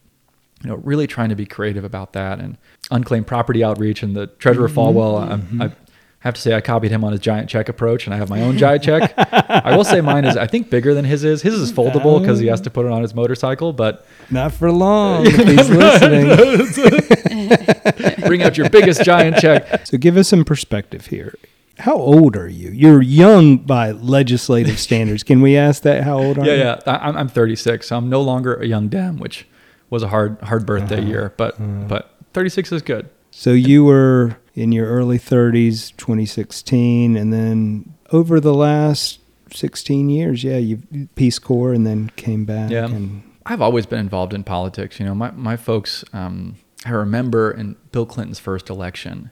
[0.64, 2.58] you know, really trying to be creative about that and
[2.92, 4.80] unclaimed property outreach and the Treasurer mm-hmm.
[4.80, 5.32] Folwell.
[5.32, 5.62] I'm, mm-hmm.
[5.64, 5.72] I
[6.20, 8.42] have to say I copied him on his giant check approach and I have my
[8.42, 9.14] own giant check.
[9.18, 11.42] I will say mine is, I think, bigger than his is.
[11.42, 14.72] His is foldable because he has to put it on his motorcycle, but Not for
[14.72, 15.26] long.
[15.26, 16.28] he's listening.
[18.28, 19.88] bring out your biggest giant check.
[19.88, 21.36] So give us some perspective here.
[21.80, 22.70] How old are you?
[22.72, 25.24] You're young by legislative standards.
[25.24, 26.04] Can we ask that?
[26.04, 26.60] How old are Yeah, you?
[26.60, 26.80] yeah.
[26.88, 29.48] I, I'm- I'm 36, so I'm no longer a young Dem, which
[29.90, 31.08] was a hard, hard birthday Uh-huh.
[31.08, 31.56] year, but,
[31.88, 33.10] but 36 is good.
[33.32, 39.20] So you were in your early 30s, 2016, and then over the last
[39.54, 40.82] 16 years, yeah, you
[41.16, 42.72] Peace Corps, and then came back.
[42.72, 42.86] Yeah.
[42.86, 45.00] And I've always been involved in politics.
[45.00, 49.30] You know, my, my folks, um, I remember in Bill Clinton's first election,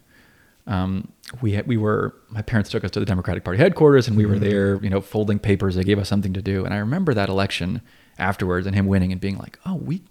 [0.67, 4.17] um, we had, we were, my parents took us to the Democratic Party headquarters and
[4.17, 5.75] we were there, you know, folding papers.
[5.75, 6.65] They gave us something to do.
[6.65, 7.81] And I remember that election
[8.17, 10.01] afterwards and him winning and being like, oh, we,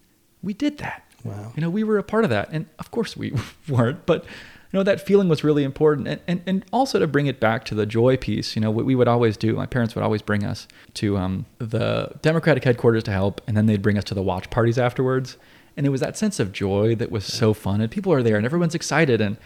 [0.43, 1.05] we did that.
[1.25, 1.53] Wow.
[1.57, 2.49] You know, we were a part of that.
[2.53, 3.33] And of course we
[3.69, 6.09] weren't, but you know, that feeling was really important.
[6.09, 8.85] And, and, and also to bring it back to the joy piece, you know, what
[8.85, 13.05] we would always do, my parents would always bring us to um, the Democratic headquarters
[13.05, 13.41] to help.
[13.47, 15.37] And then they'd bring us to the watch parties afterwards.
[15.77, 17.81] And it was that sense of joy that was so fun.
[17.81, 19.21] And people are there and everyone's excited.
[19.21, 19.37] And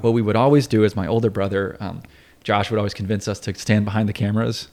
[0.00, 2.02] what we would always do is my older brother, um,
[2.42, 4.68] Josh would always convince us to stand behind the cameras.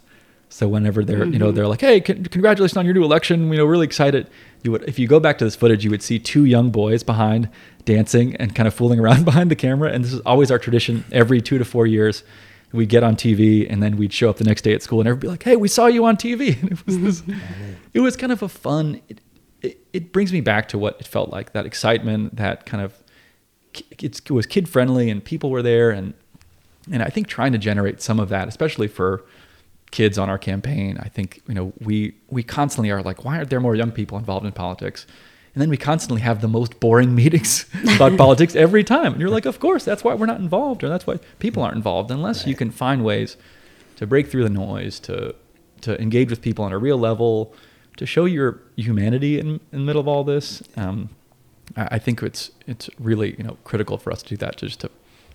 [0.49, 3.51] So whenever they're, you know, they're like, "Hey, con- congratulations on your new election!
[3.51, 4.27] You know, really excited."
[4.61, 7.01] You would, if you go back to this footage, you would see two young boys
[7.01, 7.49] behind
[7.85, 9.91] dancing and kind of fooling around behind the camera.
[9.91, 11.05] And this is always our tradition.
[11.11, 12.23] Every two to four years,
[12.71, 15.07] we get on TV, and then we'd show up the next day at school, and
[15.07, 17.23] everybody be like, "Hey, we saw you on TV!" And it was this,
[17.95, 19.01] it was kind of a fun.
[19.09, 19.21] It,
[19.63, 22.93] it, it brings me back to what it felt like that excitement, that kind of
[23.99, 26.13] it was kid friendly, and people were there, and
[26.91, 29.23] and I think trying to generate some of that, especially for
[29.91, 33.49] kids on our campaign, I think you know we we constantly are like, why aren't
[33.49, 35.07] there more young people involved in politics?
[35.55, 39.13] And then we constantly have the most boring meetings about politics every time.
[39.13, 41.75] And you're like, of course, that's why we're not involved, or that's why people aren't
[41.75, 43.37] involved, unless you can find ways
[43.95, 45.35] to break through the noise, to
[45.81, 47.53] to engage with people on a real level,
[47.97, 50.63] to show your humanity in, in the middle of all this.
[50.77, 51.09] Um,
[51.75, 54.81] I, I think it's it's really you know critical for us to do that, just
[54.81, 54.89] to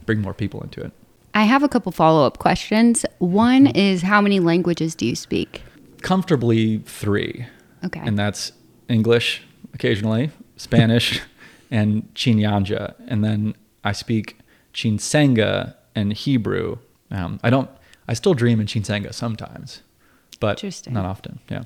[0.07, 0.92] bring more people into it.
[1.35, 3.05] I have a couple follow up questions.
[3.18, 5.62] One is how many languages do you speak?
[6.03, 7.47] Comfortably three.
[7.85, 8.01] Okay.
[8.01, 8.51] and that's
[8.88, 9.42] English
[9.73, 11.21] occasionally, Spanish,
[11.71, 14.38] and Chinyanja, and then I speak
[14.75, 16.79] Chinsenga and Hebrew.
[17.11, 17.71] Um, I don't.
[18.09, 19.83] I still dream in Chinsenga sometimes,
[20.40, 21.40] but not often.
[21.51, 21.64] Yeah.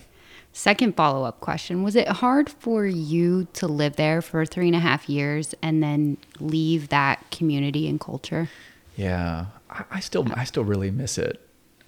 [0.53, 4.77] Second follow up question Was it hard for you to live there for three and
[4.77, 8.51] a half years and then leave that community and culture?
[8.97, 11.41] Yeah, I, I still I still really miss it.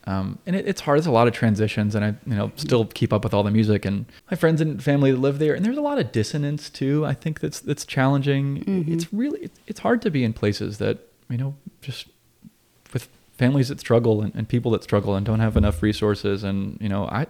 [0.07, 0.99] Um, and it, it's hard.
[0.99, 3.51] There's a lot of transitions, and I you know still keep up with all the
[3.51, 5.55] music and my friends and family that live there.
[5.55, 7.05] And there's a lot of dissonance too.
[7.05, 8.65] I think that's that's challenging.
[8.89, 10.99] It's really it's hard to be in places that
[11.29, 12.07] you know just
[12.93, 16.45] with families that struggle and, and people that struggle and don't have enough resources.
[16.45, 17.27] And you know I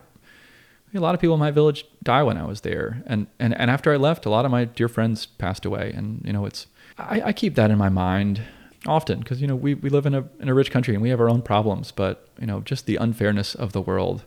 [0.94, 3.70] a lot of people in my village die when I was there, and and and
[3.70, 6.66] after I left, a lot of my dear friends passed away, and you know it's
[6.98, 8.42] I, I keep that in my mind
[8.86, 11.10] often because you know we, we live in a in a rich country and we
[11.10, 14.24] have our own problems, but you know just the unfairness of the world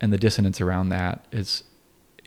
[0.00, 1.64] and the dissonance around that is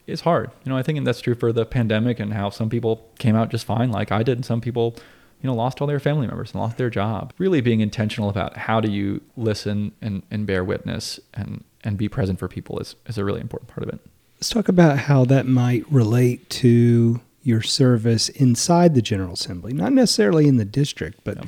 [0.07, 0.51] is hard.
[0.63, 3.49] You know I think that's true for the pandemic and how some people came out
[3.49, 4.95] just fine, like I did, and some people
[5.41, 7.34] you know lost all their family members and lost their job.
[7.38, 12.10] Really being intentional about how do you listen and and bear witness and and be
[12.10, 14.00] present for people is, is a really important part of it.
[14.38, 19.93] Let's talk about how that might relate to your service inside the General Assembly, not
[19.93, 21.43] necessarily in the district, but Yeah.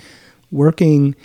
[0.51, 1.15] working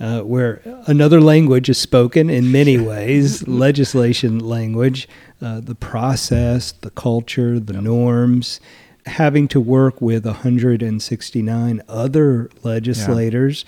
[0.00, 5.08] uh, where another language is spoken in many ways legislation language,
[5.40, 8.60] uh, the process, the culture, the norms.
[9.06, 13.64] Having to work with 169 other legislators.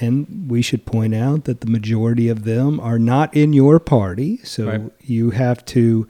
[0.00, 4.38] And we should point out that the majority of them are not in your party.
[4.44, 4.80] So Right.
[5.02, 6.06] you have to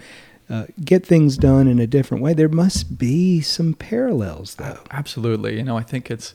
[0.51, 2.35] uh, get things done in a different way.
[2.35, 4.79] There must be some parallels, though.
[4.91, 5.57] Absolutely.
[5.57, 6.35] You know, I think it's,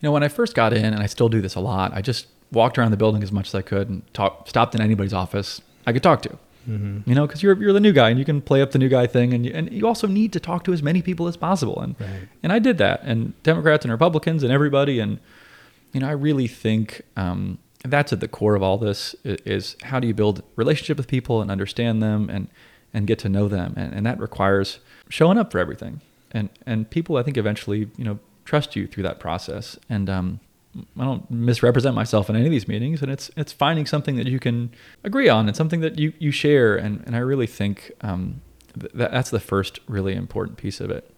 [0.00, 2.02] you know, when I first got in, and I still do this a lot, I
[2.02, 5.12] just walked around the building as much as I could and talk, stopped in anybody's
[5.14, 6.38] office I could talk to.
[6.68, 7.08] Mm-hmm.
[7.08, 8.88] You know, because you're you're the new guy and you can play up the new
[8.88, 11.36] guy thing, and you, and you also need to talk to as many people as
[11.36, 11.80] possible.
[11.80, 12.28] And right.
[12.42, 15.20] and I did that, and Democrats and Republicans and everybody, and
[15.92, 19.76] you know, I really think um, that's at the core of all this is, is,
[19.82, 22.48] how do you build relationship with people and understand them and
[22.92, 26.00] and get to know them, and, and that requires showing up for everything,
[26.32, 30.40] and and people I think eventually you know trust you through that process, and um,
[30.98, 34.26] I don't misrepresent myself in any of these meetings, and it's it's finding something that
[34.26, 34.70] you can
[35.04, 38.40] agree on and something that you you share, and and I really think um,
[38.78, 41.10] th- that's the first really important piece of it.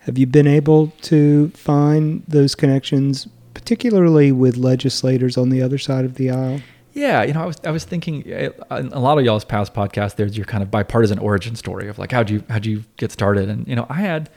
[0.00, 6.04] Have you been able to find those connections, particularly with legislators on the other side
[6.04, 6.60] of the aisle?
[6.92, 8.24] Yeah, you know, I was I was thinking
[8.70, 10.16] a lot of y'all's past podcasts.
[10.16, 13.50] There's your kind of bipartisan origin story of like how'd you how'd you get started,
[13.50, 14.30] and you know, I had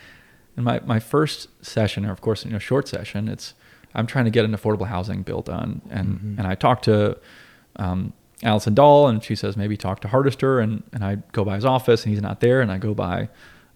[0.58, 3.54] in my my first session, or of course, you know, short session, it's
[3.96, 5.82] I'm trying to get an affordable housing bill done.
[5.90, 6.40] And mm-hmm.
[6.40, 7.18] and I talked to
[7.78, 8.14] um,
[8.44, 11.66] Allison Dahle, and she says maybe talk to Hardister, and and I go by his
[11.66, 13.30] office, and he's not there, and I go by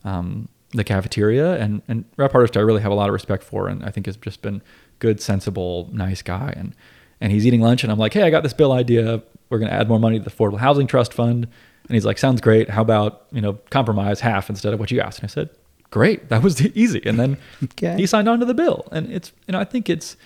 [0.03, 3.68] um, the cafeteria, and and Rep Hardister I really have a lot of respect for,
[3.68, 4.61] and I think has just been
[4.99, 6.76] good, sensible, nice guy, and
[7.20, 9.24] and he's eating lunch, and I'm like, hey, I got this bill idea.
[9.49, 11.47] We're going to add more money to the Affordable Housing Trust Fund.
[11.88, 12.70] And he's like, sounds great.
[12.70, 15.20] How about, you know, compromise half instead of what you asked?
[15.20, 15.49] And I said,
[15.93, 16.29] great.
[16.29, 17.01] That was easy.
[17.05, 17.95] And then okay.
[17.95, 18.87] he signed on to the bill.
[18.91, 20.17] And it's, you know, I think it's,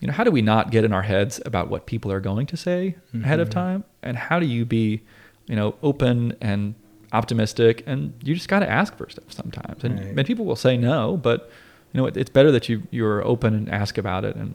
[0.00, 2.46] you know, how do we not get in our heads about what people are going
[2.46, 3.22] to say mm-hmm.
[3.22, 3.58] ahead of mm-hmm.
[3.58, 3.84] time?
[4.02, 5.02] And how do you be,
[5.46, 6.74] you know, open and
[7.12, 7.84] optimistic?
[7.86, 9.84] And you just got to ask for stuff sometimes.
[9.84, 10.16] And, right.
[10.16, 11.50] and people will say no, but,
[11.92, 14.34] you know, it, it's better that you, you're open and ask about it.
[14.34, 14.54] And,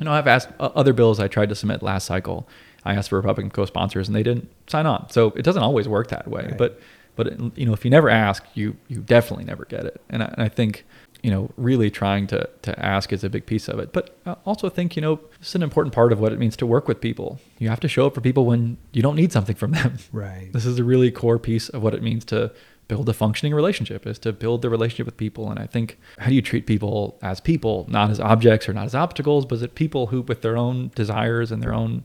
[0.00, 2.48] you know, I've asked other bills I tried to submit last cycle.
[2.84, 5.10] I asked for Republican co-sponsors and they didn't sign on.
[5.10, 6.42] So it doesn't always work that way.
[6.42, 6.58] Right.
[6.58, 6.80] But
[7.16, 10.00] but you know, if you never ask, you you definitely never get it.
[10.08, 10.84] And I, and I think
[11.22, 13.92] you know, really trying to to ask is a big piece of it.
[13.92, 16.66] But I also think you know, it's an important part of what it means to
[16.66, 17.40] work with people.
[17.58, 19.98] You have to show up for people when you don't need something from them.
[20.12, 20.50] Right.
[20.52, 22.52] This is a really core piece of what it means to
[22.88, 26.26] build a functioning relationship is to build the relationship with people and i think how
[26.26, 29.68] do you treat people as people not as objects or not as obstacles but as
[29.74, 32.04] people who with their own desires and their own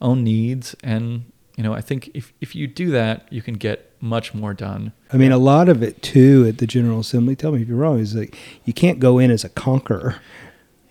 [0.00, 1.24] own needs and
[1.56, 4.92] you know, I think if, if you do that, you can get much more done.
[5.12, 7.76] I mean, a lot of it too at the General Assembly, tell me if you're
[7.76, 10.16] wrong, is like you can't go in as a conqueror.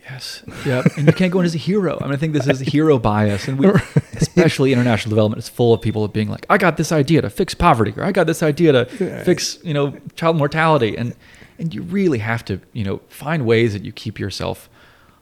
[0.04, 0.44] Yes.
[0.66, 0.84] Yeah.
[0.98, 1.98] and you can't go in as a hero.
[2.02, 3.48] I mean, I think this is a hero bias.
[3.48, 3.68] And we,
[4.14, 7.54] especially international development is full of people being like, I got this idea to fix
[7.54, 8.86] poverty, or I got this idea to
[9.24, 10.98] fix, you know, child mortality.
[10.98, 11.16] And,
[11.60, 14.70] and you really have to, you know, find ways that you keep yourself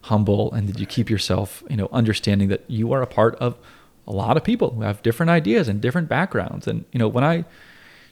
[0.04, 3.58] humble and that you keep yourself, you know, understanding that you are a part of
[4.10, 6.68] a lot of people who have different ideas and different backgrounds.
[6.68, 7.46] And you know, when I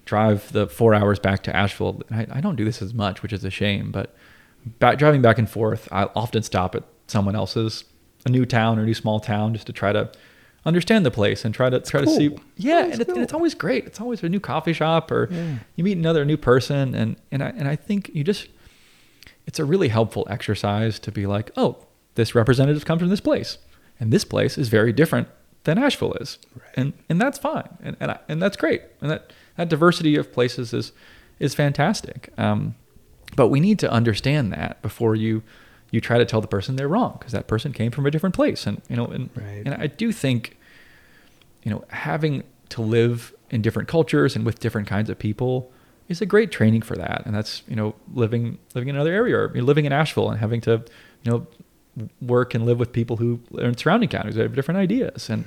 [0.05, 3.33] drive the four hours back to Asheville, I, I don't do this as much, which
[3.33, 3.91] is a shame.
[3.91, 4.15] But
[4.79, 7.83] back, driving back and forth, I often stop at someone else's
[8.25, 10.11] a new town or a new small town just to try to
[10.65, 12.13] understand the place and try to That's try cool.
[12.13, 12.37] to see.
[12.57, 13.15] Yeah, and, it, cool.
[13.15, 13.85] and, it's always great.
[13.85, 15.55] It's always a new coffee shop or yeah.
[15.75, 18.49] you meet another new person, and and I and I think you just
[19.47, 21.77] it's a really helpful exercise to be like, oh,
[22.15, 23.57] this representative comes from this place,
[23.99, 25.27] and this place is very different
[25.67, 26.73] than Asheville is, right.
[26.75, 30.31] and and that's fine, and and, I, and that's great, and that that diversity of
[30.31, 30.93] places is
[31.39, 32.33] is fantastic.
[32.37, 32.75] Um,
[33.35, 35.43] but we need to understand that before you
[35.91, 38.33] you try to tell the person they're wrong because that person came from a different
[38.33, 39.63] place, and you know, and right.
[39.65, 40.57] and I do think,
[41.63, 45.69] you know, having to live in different cultures and with different kinds of people
[46.07, 49.37] is a great training for that, and that's you know living living in another area
[49.37, 50.85] or living in Asheville and having to
[51.23, 51.45] you know
[52.21, 55.29] work and live with people who are in surrounding counties that have different ideas.
[55.29, 55.45] And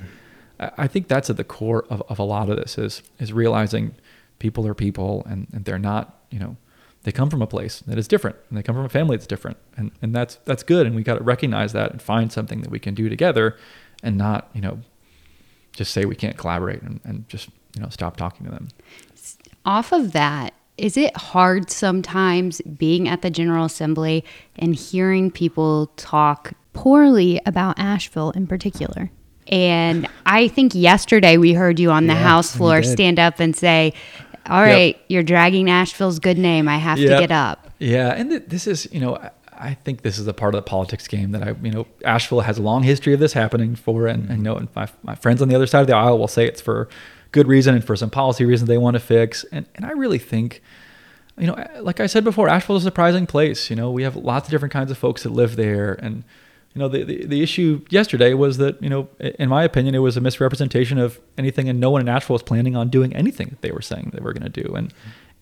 [0.58, 3.94] I think that's at the core of, of a lot of this is is realizing
[4.38, 6.56] people are people and, and they're not, you know,
[7.04, 9.26] they come from a place that is different and they come from a family that's
[9.26, 9.56] different.
[9.76, 10.86] And and that's that's good.
[10.86, 13.56] And we gotta recognize that and find something that we can do together
[14.02, 14.80] and not, you know,
[15.72, 18.68] just say we can't collaborate and, and just, you know, stop talking to them.
[19.64, 24.24] Off of that, is it hard sometimes being at the General Assembly
[24.56, 29.10] and hearing people talk poorly about Asheville in particular?
[29.48, 33.54] And I think yesterday we heard you on the yeah, House floor stand up and
[33.54, 33.92] say,
[34.46, 35.04] All right, yep.
[35.08, 36.66] you're dragging Asheville's good name.
[36.66, 37.10] I have yep.
[37.10, 37.68] to get up.
[37.78, 38.14] Yeah.
[38.14, 39.18] And th- this is, you know,
[39.52, 42.40] I think this is a part of the politics game that I, you know, Asheville
[42.40, 45.14] has a long history of this happening for, and, and you know, and my, my
[45.14, 46.88] friends on the other side of the aisle will say it's for
[47.32, 49.44] good reason and for some policy reasons they want to fix.
[49.52, 50.62] And, and I really think,
[51.38, 53.70] you know, like I said before, Asheville is a surprising place.
[53.70, 55.94] You know, we have lots of different kinds of folks that live there.
[55.94, 56.24] And,
[56.74, 59.98] you know, the, the, the issue yesterday was that, you know, in my opinion, it
[59.98, 63.48] was a misrepresentation of anything and no one in Asheville was planning on doing anything
[63.48, 64.74] that they were saying they were going to do.
[64.74, 64.92] And,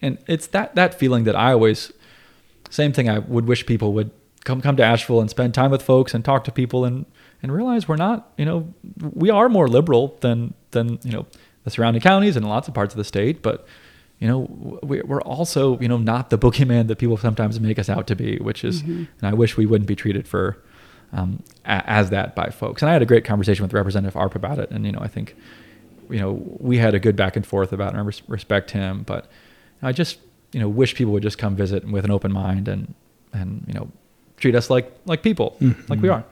[0.01, 1.93] and it's that, that feeling that I always,
[2.71, 4.11] same thing I would wish people would
[4.45, 7.07] come, come to Asheville and spend time with folks and talk to people and,
[7.43, 11.27] and realize we're not, you know, we are more liberal than, than, you know,
[11.69, 13.67] the surrounding counties and lots of parts of the state, but
[14.19, 18.09] you know, we're also, you know, not the boogeyman that people sometimes make us out
[18.09, 19.05] to be, which is, mm-hmm.
[19.21, 20.59] and I wish we wouldn't be treated for
[21.13, 22.83] um, a, as that by folks.
[22.83, 25.07] And I had a great conversation with Representative Arp about it, and you know, I
[25.07, 25.37] think,
[26.11, 29.05] you know, we had a good back and forth about, it, and I respect him,
[29.05, 29.31] but
[29.83, 30.19] I just,
[30.53, 32.95] you know, wish people would just come visit with an open mind and,
[33.33, 33.89] and you know,
[34.39, 35.81] treat us like like people, mm-hmm.
[35.89, 36.25] like we are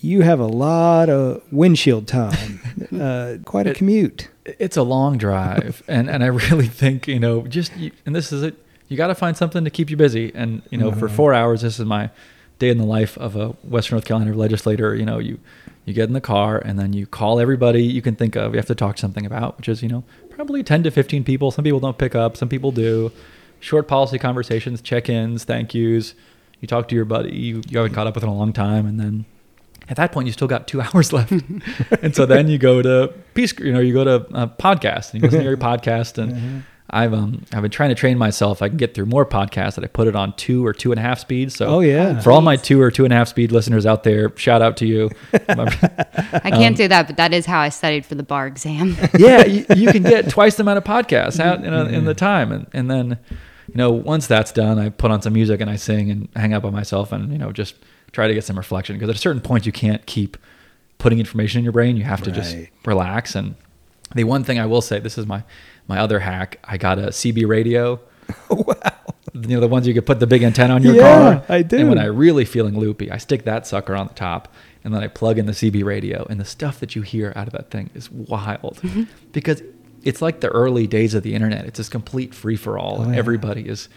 [0.00, 2.60] you have a lot of windshield time,
[3.00, 4.28] uh, quite a commute.
[4.58, 7.72] It's a long drive, and and I really think you know just
[8.06, 8.56] and this is it.
[8.88, 11.00] You got to find something to keep you busy, and you know uh-huh.
[11.00, 12.10] for four hours, this is my
[12.58, 14.94] day in the life of a Western North Carolina legislator.
[14.94, 15.38] You know you
[15.84, 18.52] you get in the car and then you call everybody you can think of.
[18.52, 21.50] You have to talk something about, which is you know probably ten to fifteen people.
[21.50, 23.12] Some people don't pick up, some people do.
[23.62, 26.14] Short policy conversations, check-ins, thank yous.
[26.60, 28.86] You talk to your buddy you, you haven't caught up with in a long time,
[28.86, 29.26] and then
[29.90, 31.32] at that point you still got two hours left
[32.02, 35.22] and so then you go to peace you know you go to a podcast and
[35.22, 36.58] you listen to your podcast and mm-hmm.
[36.92, 38.62] I've um I've been trying to train myself.
[38.62, 40.98] I can get through more podcasts that I put it on two or two and
[40.98, 41.52] a half speed.
[41.52, 44.02] So oh yeah, for all my two or two and a half speed listeners out
[44.02, 45.10] there, shout out to you.
[45.32, 48.96] I can't um, do that, but that is how I studied for the bar exam.
[49.16, 52.14] yeah, you, you, can get twice the amount of podcasts out in, a, in the
[52.14, 53.18] time, and and then
[53.68, 56.52] you know once that's done, I put on some music and I sing and hang
[56.52, 57.76] out by myself and you know just
[58.12, 60.36] try to get some reflection because at a certain point you can't keep
[60.98, 61.96] putting information in your brain.
[61.96, 62.36] You have to right.
[62.36, 63.34] just relax.
[63.34, 63.54] And
[64.14, 65.42] the one thing I will say, this is my
[65.88, 66.58] my other hack.
[66.64, 68.00] I got a CB radio.
[68.50, 68.74] wow.
[69.32, 71.44] You know the ones you could put the big antenna on your yeah, car.
[71.48, 71.78] I do.
[71.78, 74.52] And when I'm really feeling loopy, I stick that sucker on the top,
[74.84, 76.26] and then I plug in the CB radio.
[76.28, 79.04] And the stuff that you hear out of that thing is wild, mm-hmm.
[79.32, 79.62] because
[80.02, 81.64] it's like the early days of the internet.
[81.64, 83.02] It's this complete free for all.
[83.02, 83.16] Oh, yeah.
[83.16, 83.88] Everybody is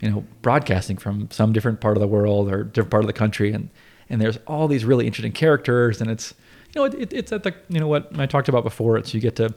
[0.00, 3.12] you know, broadcasting from some different part of the world or different part of the
[3.12, 3.68] country, and
[4.08, 6.34] and there's all these really interesting characters, and it's
[6.74, 8.96] you know, it, it's at the you know what I talked about before.
[8.96, 9.54] It's you get to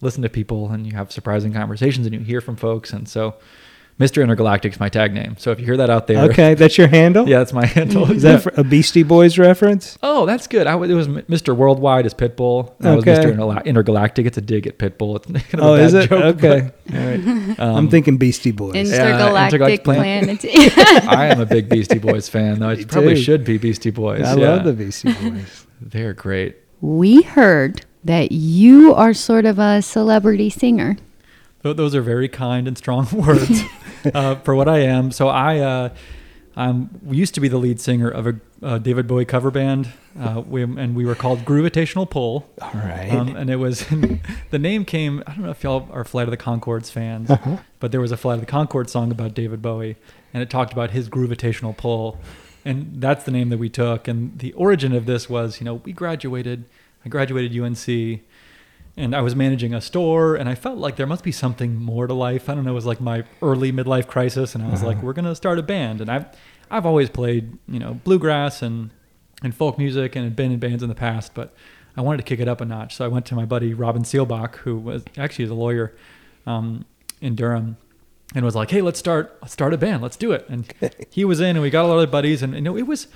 [0.00, 3.36] listen to people and you have surprising conversations and you hear from folks, and so
[4.00, 4.22] Mr.
[4.22, 5.36] Intergalactic is my tag name.
[5.38, 7.28] So if you hear that out there, okay, that's your handle.
[7.28, 8.10] yeah, that's my handle.
[8.10, 9.98] Is that a Beastie Boys reference?
[10.02, 10.66] Oh, that's good.
[10.66, 11.54] I, it was Mr.
[11.54, 12.72] Worldwide is Pitbull.
[12.78, 13.10] That okay.
[13.10, 13.64] was Mr.
[13.66, 14.24] Intergalactic.
[14.24, 15.16] It's a dig at Pitbull.
[15.16, 16.08] It's kind of oh, is it?
[16.08, 16.70] Joke, okay.
[16.94, 17.20] All right.
[17.60, 18.74] Um, I'm thinking Beastie Boys.
[18.74, 20.44] Intergalactic, yeah, Intergalactic Planet.
[21.06, 22.70] I am a big Beastie Boys fan, though.
[22.70, 23.22] It probably too.
[23.22, 24.22] should be Beastie Boys.
[24.22, 24.48] I yeah.
[24.48, 25.66] love the Beastie Boys.
[25.80, 26.56] They're great.
[26.80, 30.96] We heard that you are sort of a celebrity singer.
[31.62, 33.62] Those are very kind and strong words.
[34.14, 35.10] uh, for what I am.
[35.12, 35.88] So I uh,
[36.56, 39.88] I'm used to be the lead singer of a uh, David Bowie cover band,
[40.18, 42.48] uh, we, and we were called Groovitational Pull.
[42.60, 43.10] All right.
[43.10, 43.86] Um, and it was
[44.50, 45.22] the name came.
[45.26, 47.58] I don't know if y'all are Flight of the Conchords fans, uh-huh.
[47.78, 49.96] but there was a Flight of the Conchords song about David Bowie,
[50.34, 52.18] and it talked about his Groovitational Pull,
[52.64, 54.08] and that's the name that we took.
[54.08, 56.64] And the origin of this was, you know, we graduated.
[57.04, 58.20] I graduated UNC
[58.96, 62.06] and I was managing a store, and I felt like there must be something more
[62.06, 62.48] to life.
[62.48, 64.88] I don't know, it was like my early midlife crisis, and I was uh-huh.
[64.88, 66.00] like, we're gonna start a band.
[66.00, 66.26] And I've
[66.70, 68.90] I've always played, you know, bluegrass and
[69.42, 71.54] and folk music, and had been in bands in the past, but
[71.96, 72.96] I wanted to kick it up a notch.
[72.96, 75.94] So I went to my buddy Robin Seelbach, who was actually is a lawyer
[76.46, 76.84] um,
[77.20, 77.76] in Durham,
[78.34, 80.02] and was like, "Hey, let's start let's start a band.
[80.02, 80.72] Let's do it." And
[81.10, 83.08] he was in, and we got a lot of buddies, and you know, it was,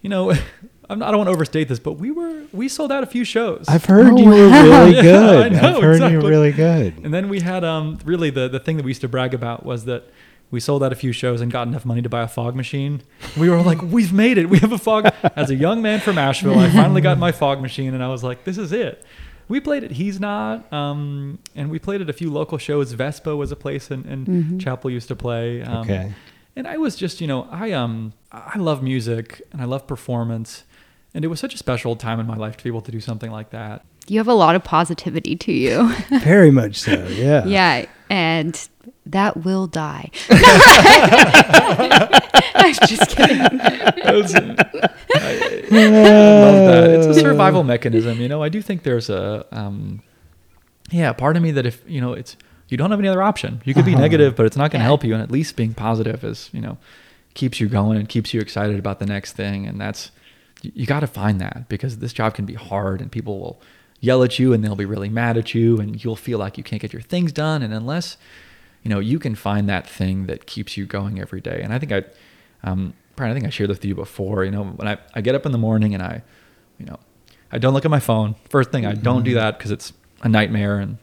[0.00, 0.32] you know.
[0.90, 3.06] I'm not, I don't want to overstate this, but we were we sold out a
[3.06, 3.66] few shows.
[3.68, 5.52] I've heard oh, you were really good.
[5.52, 6.12] yeah, know, I've heard exactly.
[6.12, 6.98] you were really good.
[7.04, 9.64] And then we had um really the the thing that we used to brag about
[9.64, 10.04] was that
[10.50, 13.02] we sold out a few shows and got enough money to buy a fog machine.
[13.38, 14.50] We were like, we've made it.
[14.50, 15.06] We have a fog.
[15.36, 18.22] As a young man from Asheville, I finally got my fog machine, and I was
[18.22, 19.02] like, this is it.
[19.48, 22.92] We played at He's Not, um, and we played at a few local shows.
[22.92, 24.58] Vespa was a place, and, and mm-hmm.
[24.58, 25.62] Chapel used to play.
[25.62, 26.12] Um, okay.
[26.54, 30.64] And I was just, you know, I um I love music and I love performance
[31.14, 33.00] and it was such a special time in my life to be able to do
[33.00, 33.84] something like that.
[34.08, 35.94] You have a lot of positivity to you.
[36.20, 37.44] Very much so, yeah.
[37.44, 38.68] yeah, and
[39.06, 40.10] that will die.
[42.54, 43.40] I'm just kidding.
[43.40, 43.50] I,
[45.70, 46.90] love that.
[46.90, 48.42] It's a survival mechanism, you know.
[48.42, 50.02] I do think there's a, um,
[50.90, 52.36] yeah, part of me that if you know, it's
[52.68, 53.60] you don't have any other option.
[53.64, 54.00] You could be uh-huh.
[54.00, 54.88] negative, but it's not going to yeah.
[54.88, 55.12] help you.
[55.12, 56.78] And at least being positive is, you know,
[57.34, 59.66] keeps you going and keeps you excited about the next thing.
[59.66, 60.10] And that's
[60.62, 63.60] you, you got to find that because this job can be hard and people will
[64.00, 66.64] yell at you and they'll be really mad at you and you'll feel like you
[66.64, 67.62] can't get your things done.
[67.62, 68.16] And unless,
[68.82, 71.60] you know, you can find that thing that keeps you going every day.
[71.62, 72.02] And I think I,
[72.64, 75.20] um, Brian, I think I shared this with you before, you know, when I, I
[75.20, 76.22] get up in the morning and I,
[76.78, 76.98] you know,
[77.52, 78.34] I don't look at my phone.
[78.48, 79.38] First thing, I don't do mm-hmm.
[79.38, 79.92] that because it's
[80.22, 80.78] a nightmare.
[80.78, 80.98] And,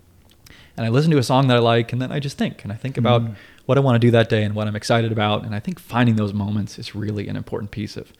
[0.75, 2.73] and I listen to a song that I like and then I just think, and
[2.73, 3.35] I think about mm.
[3.65, 5.45] what I want to do that day and what I'm excited about.
[5.45, 8.11] And I think finding those moments is really an important piece of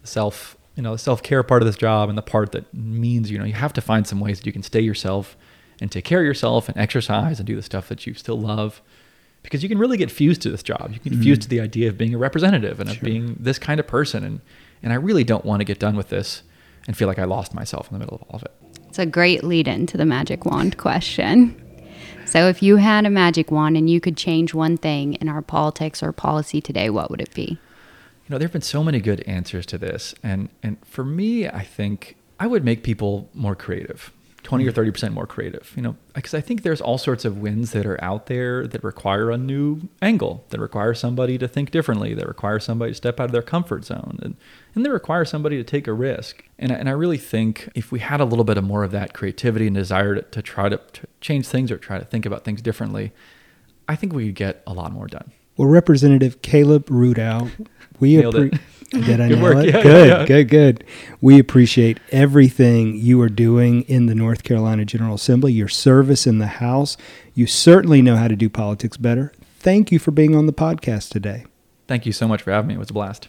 [0.00, 3.30] the self you know the self-care part of this job and the part that means
[3.30, 5.36] you know you have to find some ways that you can stay yourself
[5.80, 8.80] and take care of yourself and exercise and do the stuff that you still love
[9.42, 10.90] because you can really get fused to this job.
[10.92, 11.22] You can get Mm-hmm.
[11.22, 14.22] fused to the idea of being a representative and of being this kind of person.
[14.22, 14.40] And,
[14.84, 16.42] and I really don't want to get done with this
[16.86, 18.52] and feel like I lost myself in the middle of all of it.
[18.88, 21.58] It's a great lead in to the magic wand question.
[22.24, 25.42] So, if you had a magic wand and you could change one thing in our
[25.42, 27.58] politics or policy today, what would it be?
[28.32, 30.14] You know, there have been so many good answers to this.
[30.22, 34.10] And, and for me, I think I would make people more creative.
[34.42, 34.90] 20 or mm.
[34.90, 38.02] 30% more creative, you know, because I think there's all sorts of wins that are
[38.02, 42.58] out there that require a new angle, that require somebody to think differently, that require
[42.58, 44.34] somebody to step out of their comfort zone, and,
[44.74, 46.42] and that require somebody to take a risk.
[46.58, 48.92] And, I- and I really think if we had a little bit of more of
[48.92, 52.24] that creativity and desire to, to try to, to change things or try to think
[52.24, 53.12] about things differently,
[53.86, 55.32] I think we could get a lot more done.
[55.56, 57.50] Well, Representative Caleb Rudow,
[58.00, 58.58] we it.
[58.92, 59.64] Did I Good work.
[59.64, 60.26] yeah, good, yeah.
[60.26, 60.84] good, good.
[61.22, 66.38] We appreciate everything you are doing in the North Carolina General Assembly, your service in
[66.40, 66.98] the House.
[67.32, 69.32] You certainly know how to do politics better.
[69.58, 71.46] Thank you for being on the podcast today.
[71.88, 72.74] Thank you so much for having me.
[72.74, 73.28] It was a blast.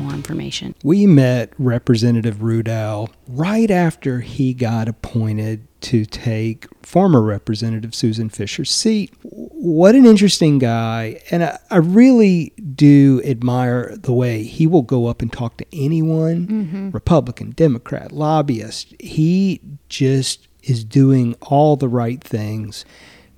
[0.00, 0.74] more information.
[0.82, 8.70] We met Representative Rudow right after he got appointed to take former Representative Susan Fisher's
[8.70, 9.12] seat.
[9.22, 11.20] What an interesting guy.
[11.30, 15.66] And I, I really do admire the way he will go up and talk to
[15.72, 16.90] anyone mm-hmm.
[16.90, 18.94] Republican, Democrat, lobbyist.
[19.00, 22.84] He just is doing all the right things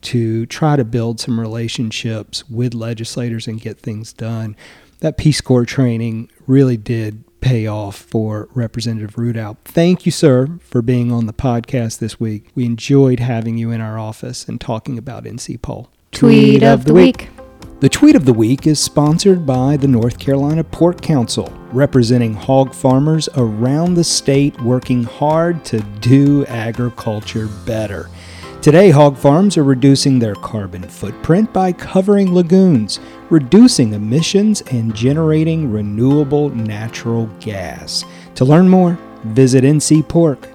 [0.02, 4.56] to try to build some relationships with legislators and get things done.
[5.02, 9.56] That Peace Corps training really did pay off for Representative Rudow.
[9.64, 12.52] Thank you, sir, for being on the podcast this week.
[12.54, 15.90] We enjoyed having you in our office and talking about NC pol.
[16.12, 17.30] Tweet of the week.
[17.80, 22.72] The tweet of the week is sponsored by the North Carolina Pork Council, representing hog
[22.72, 28.08] farmers around the state working hard to do agriculture better.
[28.62, 35.72] Today, hog farms are reducing their carbon footprint by covering lagoons, reducing emissions, and generating
[35.72, 38.04] renewable natural gas.
[38.36, 40.46] To learn more, visit ncpork.org.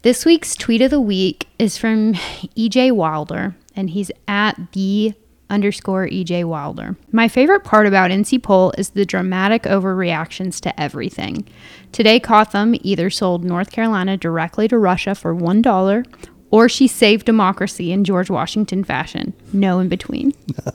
[0.00, 5.12] This week's tweet of the week is from EJ Wilder, and he's at the
[5.50, 6.96] underscore EJ Wilder.
[7.12, 11.46] My favorite part about NC pol is the dramatic overreactions to everything.
[11.92, 16.06] Today, Cotham either sold North Carolina directly to Russia for $1
[16.50, 19.32] or she saved democracy in George Washington fashion.
[19.52, 20.32] No in between.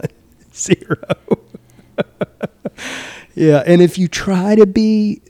[0.53, 0.97] Zero.
[3.36, 5.22] yeah, and if you try to be,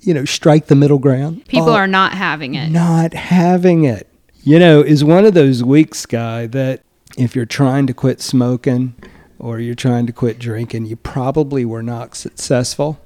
[0.00, 2.70] you know, strike the middle ground, People oh, are not having it.
[2.70, 4.08] not having it.
[4.42, 6.82] You know, is one of those weeks, guy, that
[7.18, 8.94] if you're trying to quit smoking
[9.38, 12.98] or you're trying to quit drinking, you probably were not successful.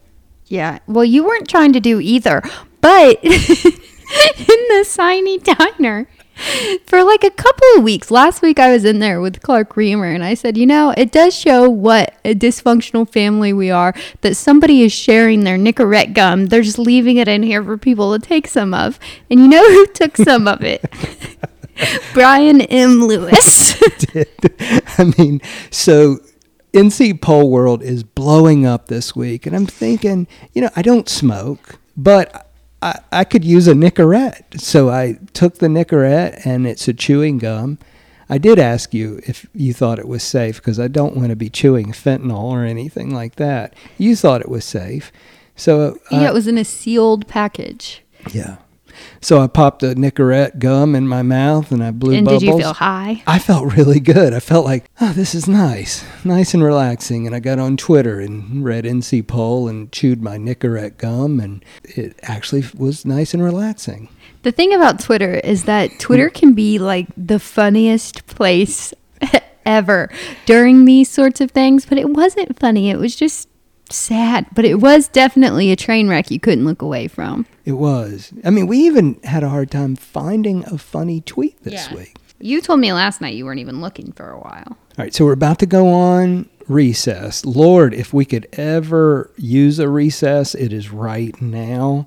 [0.46, 0.78] Yeah.
[0.86, 2.42] Well, you weren't trying to do either.
[2.80, 6.06] But in the Siney Diner,
[6.86, 10.06] for like a couple of weeks, last week I was in there with Clark Reamer
[10.06, 14.36] and I said, you know, it does show what a dysfunctional family we are that
[14.36, 16.46] somebody is sharing their Nicorette gum.
[16.46, 18.98] They're just leaving it in here for people to take some of.
[19.30, 20.84] And you know who took some of it?
[22.14, 23.04] Brian M.
[23.04, 23.74] Lewis.
[24.98, 25.40] I mean,
[25.70, 26.18] so
[26.74, 31.08] NC pol World is blowing up this week, and I'm thinking, you know, I don't
[31.08, 32.50] smoke, but
[32.82, 34.60] I, I could use a Nicorette.
[34.60, 37.78] So I took the Nicorette, and it's a chewing gum.
[38.28, 41.36] I did ask you if you thought it was safe because I don't want to
[41.36, 43.74] be chewing fentanyl or anything like that.
[43.96, 45.12] You thought it was safe.
[45.56, 48.02] So uh, yeah, it was in a sealed package.
[48.32, 48.56] yeah.
[49.20, 52.42] So I popped a Nicorette gum in my mouth and I blew and bubbles.
[52.42, 53.22] did you feel high?
[53.26, 54.34] I felt really good.
[54.34, 57.26] I felt like, oh, this is nice, nice and relaxing.
[57.26, 61.64] And I got on Twitter and read NC pol and chewed my Nicorette gum, and
[61.84, 64.08] it actually was nice and relaxing.
[64.42, 68.92] The thing about Twitter is that Twitter can be like the funniest place
[69.66, 70.10] ever
[70.44, 72.90] during these sorts of things, but it wasn't funny.
[72.90, 73.48] It was just
[73.90, 77.46] sad, but it was definitely a train wreck you couldn't look away from.
[77.64, 78.32] It was.
[78.44, 82.16] I mean, we even had a hard time finding a funny tweet this week.
[82.40, 84.66] You told me last night you weren't even looking for a while.
[84.68, 87.44] All right, so we're about to go on recess.
[87.44, 92.06] Lord, if we could ever use a recess, it is right now.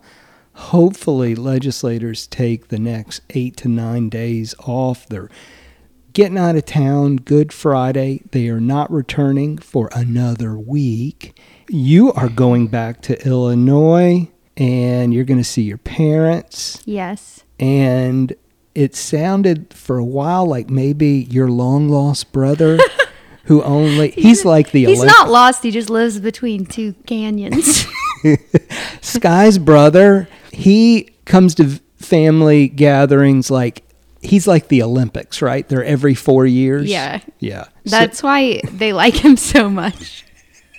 [0.53, 5.07] hopefully legislators take the next eight to nine days off.
[5.07, 5.29] They're
[6.13, 8.23] getting out of town Good Friday.
[8.31, 11.39] They are not returning for another week.
[11.69, 16.81] You are going back to Illinois and you're going to see your parents.
[16.85, 17.43] Yes.
[17.59, 18.35] And
[18.73, 22.77] it sounded for a while like maybe your long lost brother.
[23.45, 27.87] who only he's like the he's Olymp- not lost he just lives between two canyons
[29.01, 33.83] Skye's brother he comes to family gatherings like
[34.21, 38.91] he's like the olympics right they're every four years yeah yeah that's so, why they
[38.91, 40.25] like him so much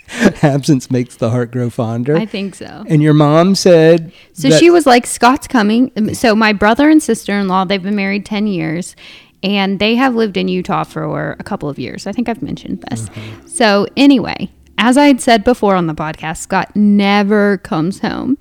[0.43, 2.17] absence makes the heart grow fonder.
[2.17, 2.85] I think so.
[2.89, 4.13] And your mom said.
[4.33, 5.93] So she was like, Scott's coming.
[5.97, 8.97] Um, so my brother and sister in law, they've been married 10 years
[9.43, 12.07] and they have lived in Utah for a couple of years.
[12.07, 13.09] I think I've mentioned this.
[13.09, 13.47] Mm-hmm.
[13.47, 18.39] So, anyway, as I had said before on the podcast, Scott never comes home.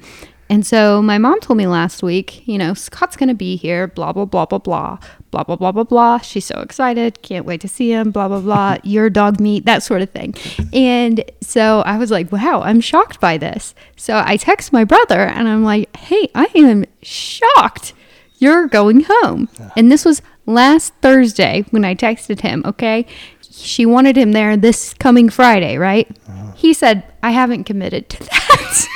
[0.50, 3.88] And so my mom told me last week, you know, Scott's going to be here,
[3.88, 4.98] blah, blah, blah, blah, blah,
[5.32, 6.18] blah, blah, blah, blah, blah.
[6.20, 7.22] She's so excited.
[7.22, 8.78] Can't wait to see him, blah, blah, blah.
[8.84, 10.36] Your dog meat, that sort of thing.
[10.72, 13.76] And so I was like, wow, I'm shocked by this.
[13.98, 17.93] So I text my brother and I'm like, hey, I am shocked.
[18.38, 19.50] You're going home.
[19.76, 23.06] And this was last Thursday when I texted him, okay?
[23.52, 26.08] She wanted him there this coming Friday, right?
[26.28, 26.52] Uh-huh.
[26.56, 28.88] He said, I haven't committed to that.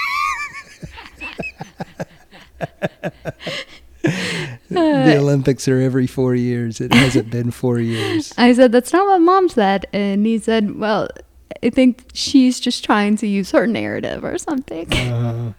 [4.69, 6.81] The Olympics are every four years.
[6.81, 8.33] It hasn't been four years.
[8.37, 9.85] I said, That's not what mom said.
[9.93, 11.09] And he said, Well,
[11.63, 14.91] I think she's just trying to use her narrative or something.
[14.93, 15.53] Uh,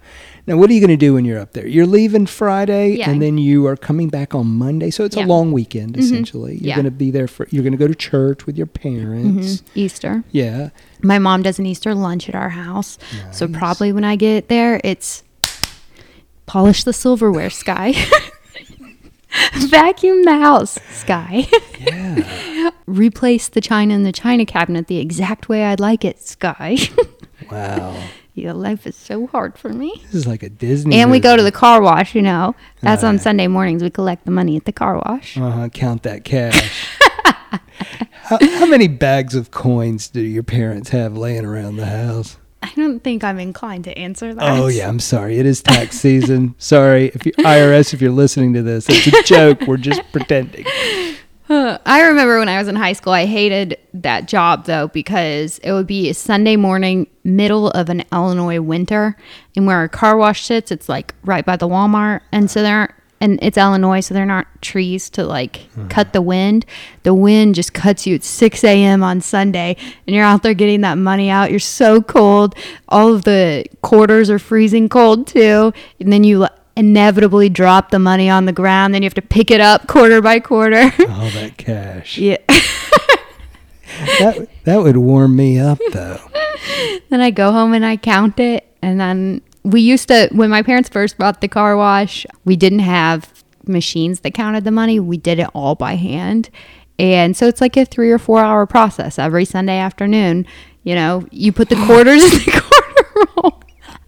[0.47, 1.67] now, what are you going to do when you're up there?
[1.67, 3.09] You're leaving Friday, yeah.
[3.09, 4.91] and then you are coming back on Monday.
[4.91, 5.25] So it's yeah.
[5.25, 6.03] a long weekend, mm-hmm.
[6.03, 6.55] essentially.
[6.55, 6.65] Mm-hmm.
[6.65, 6.75] You're yeah.
[6.75, 7.47] going to be there for.
[7.51, 9.57] You're going to go to church with your parents.
[9.57, 9.79] Mm-hmm.
[9.79, 10.25] Easter.
[10.33, 10.71] Yeah.
[11.01, 13.39] My mom does an Easter lunch at our house, nice.
[13.39, 15.23] so probably when I get there, it's
[16.47, 17.93] polish the silverware, Skye.
[19.55, 21.47] Vacuum the house, Skye.
[21.81, 22.71] yeah.
[22.87, 26.77] Replace the china in the china cabinet the exact way I'd like it, Skye.
[27.51, 27.97] wow.
[28.35, 29.93] Yeah, life is so hard for me.
[30.05, 30.97] This is like a Disney.
[30.97, 31.19] And movie.
[31.19, 32.55] we go to the car wash, you know.
[32.81, 33.83] That's on Sunday mornings.
[33.83, 35.37] We collect the money at the car wash.
[35.37, 35.69] Uh huh.
[35.69, 36.89] Count that cash.
[38.23, 42.39] how, how many bags of coins do your parents have laying around the house?
[42.73, 44.59] I don't think I'm inclined to answer that.
[44.59, 45.39] Oh yeah, I'm sorry.
[45.39, 46.55] It is tax season.
[46.59, 49.63] sorry, if you IRS, if you're listening to this, it's a joke.
[49.67, 50.65] We're just pretending.
[51.55, 55.73] I remember when I was in high school, I hated that job though because it
[55.73, 59.17] would be a Sunday morning, middle of an Illinois winter,
[59.55, 62.79] and where our car wash sits, it's like right by the Walmart, and so there
[62.79, 65.87] aren't and it's Illinois, so there aren't trees to like mm-hmm.
[65.87, 66.67] cut the wind.
[67.05, 69.05] The wind just cuts you at 6 a.m.
[69.05, 71.51] on Sunday, and you're out there getting that money out.
[71.51, 72.57] You're so cold.
[72.89, 78.29] All of the quarters are freezing cold too, and then you inevitably drop the money
[78.29, 78.93] on the ground.
[78.93, 80.83] Then you have to pick it up quarter by quarter.
[80.83, 82.19] All that cash.
[82.19, 82.39] Yeah.
[84.19, 86.19] that that would warm me up though.
[87.09, 90.63] then I go home and I count it, and then we used to when my
[90.63, 93.33] parents first bought the car wash we didn't have
[93.67, 94.99] machines that counted the money.
[94.99, 96.51] We did it all by hand.
[96.99, 100.47] And so it's like a three or four hour process every sunday afternoon.
[100.83, 103.63] You know you put the quarters in the quarter roll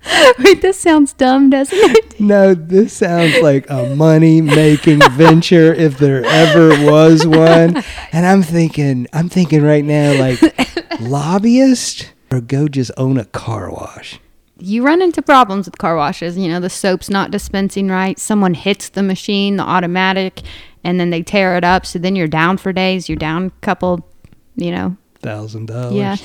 [0.38, 2.20] Wait, this sounds dumb, doesn't it?
[2.20, 7.82] No, this sounds like a money making venture if there ever was one.
[8.12, 13.70] And I'm thinking, I'm thinking right now, like lobbyist or go just own a car
[13.70, 14.20] wash
[14.64, 16.36] you run into problems with car washes.
[16.38, 18.18] You know, the soap's not dispensing right.
[18.18, 20.40] Someone hits the machine, the automatic,
[20.82, 21.86] and then they tear it up.
[21.86, 23.08] So then you're down for days.
[23.08, 24.08] You're down a couple,
[24.56, 25.94] you know, thousand dollars.
[25.94, 26.16] Yeah.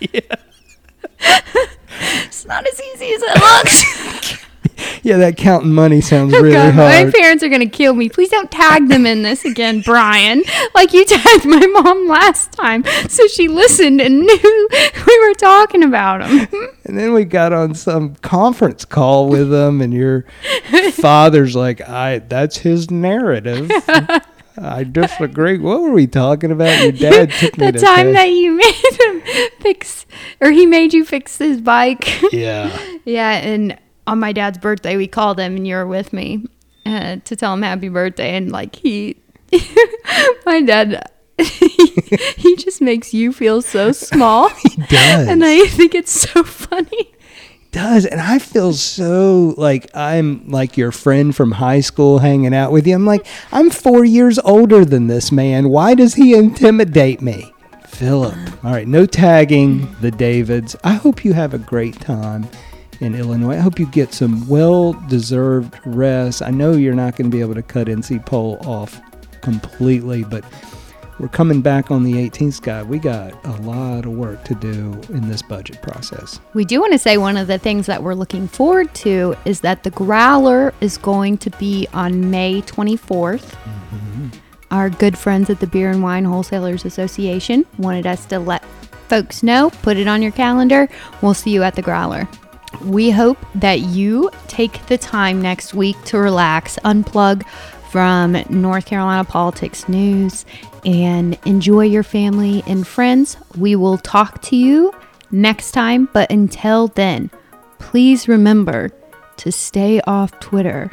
[0.00, 0.20] yeah.
[2.24, 4.46] it's not as easy as it looks.
[5.02, 7.06] yeah, that counting money sounds really God, hard.
[7.06, 8.08] My parents are going to kill me.
[8.08, 10.42] Please don't tag them in this again, Brian.
[10.74, 12.84] Like you tagged my mom last time.
[13.08, 14.68] So she listened and knew
[15.06, 16.48] we were talking about them.
[16.84, 20.26] And then we got on some conference call with them, and your
[20.92, 23.70] father's like, I that's his narrative.
[24.58, 25.58] I disagree.
[25.58, 26.82] What were we talking about?
[26.82, 30.06] Your dad took me the time that you made him fix,
[30.40, 32.20] or he made you fix his bike.
[32.32, 32.76] Yeah.
[33.04, 33.78] yeah, and
[34.10, 36.44] on my dad's birthday, we called him and you were with me
[36.84, 38.36] uh, to tell him happy birthday.
[38.36, 39.16] And like he,
[40.46, 41.08] my dad,
[41.38, 44.48] he, just makes you feel so small.
[44.48, 45.28] he does.
[45.28, 47.14] And I think it's so funny.
[47.70, 52.72] Does and I feel so like I'm like your friend from high school hanging out
[52.72, 52.96] with you.
[52.96, 55.68] I'm like I'm four years older than this man.
[55.68, 57.54] Why does he intimidate me?
[57.86, 58.34] Philip.
[58.64, 60.74] All right, no tagging the Davids.
[60.82, 62.48] I hope you have a great time
[63.00, 63.56] in Illinois.
[63.56, 66.42] I hope you get some well deserved rest.
[66.42, 69.00] I know you're not going to be able to cut NC pol off
[69.40, 70.44] completely, but
[71.18, 72.86] we're coming back on the 18th, Scott.
[72.86, 76.40] We got a lot of work to do in this budget process.
[76.54, 79.60] We do want to say one of the things that we're looking forward to is
[79.60, 83.42] that the Growler is going to be on May 24th.
[83.42, 84.28] Mm-hmm.
[84.70, 88.64] Our good friends at the Beer and Wine Wholesalers Association wanted us to let
[89.08, 90.88] folks know, put it on your calendar.
[91.20, 92.28] We'll see you at the Growler.
[92.84, 97.46] We hope that you take the time next week to relax, unplug
[97.90, 100.46] from North Carolina politics news,
[100.84, 103.36] and enjoy your family and friends.
[103.58, 104.94] We will talk to you
[105.30, 107.30] next time, but until then,
[107.78, 108.90] please remember
[109.38, 110.92] to stay off Twitter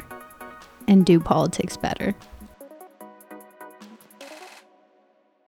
[0.88, 2.14] and do politics better.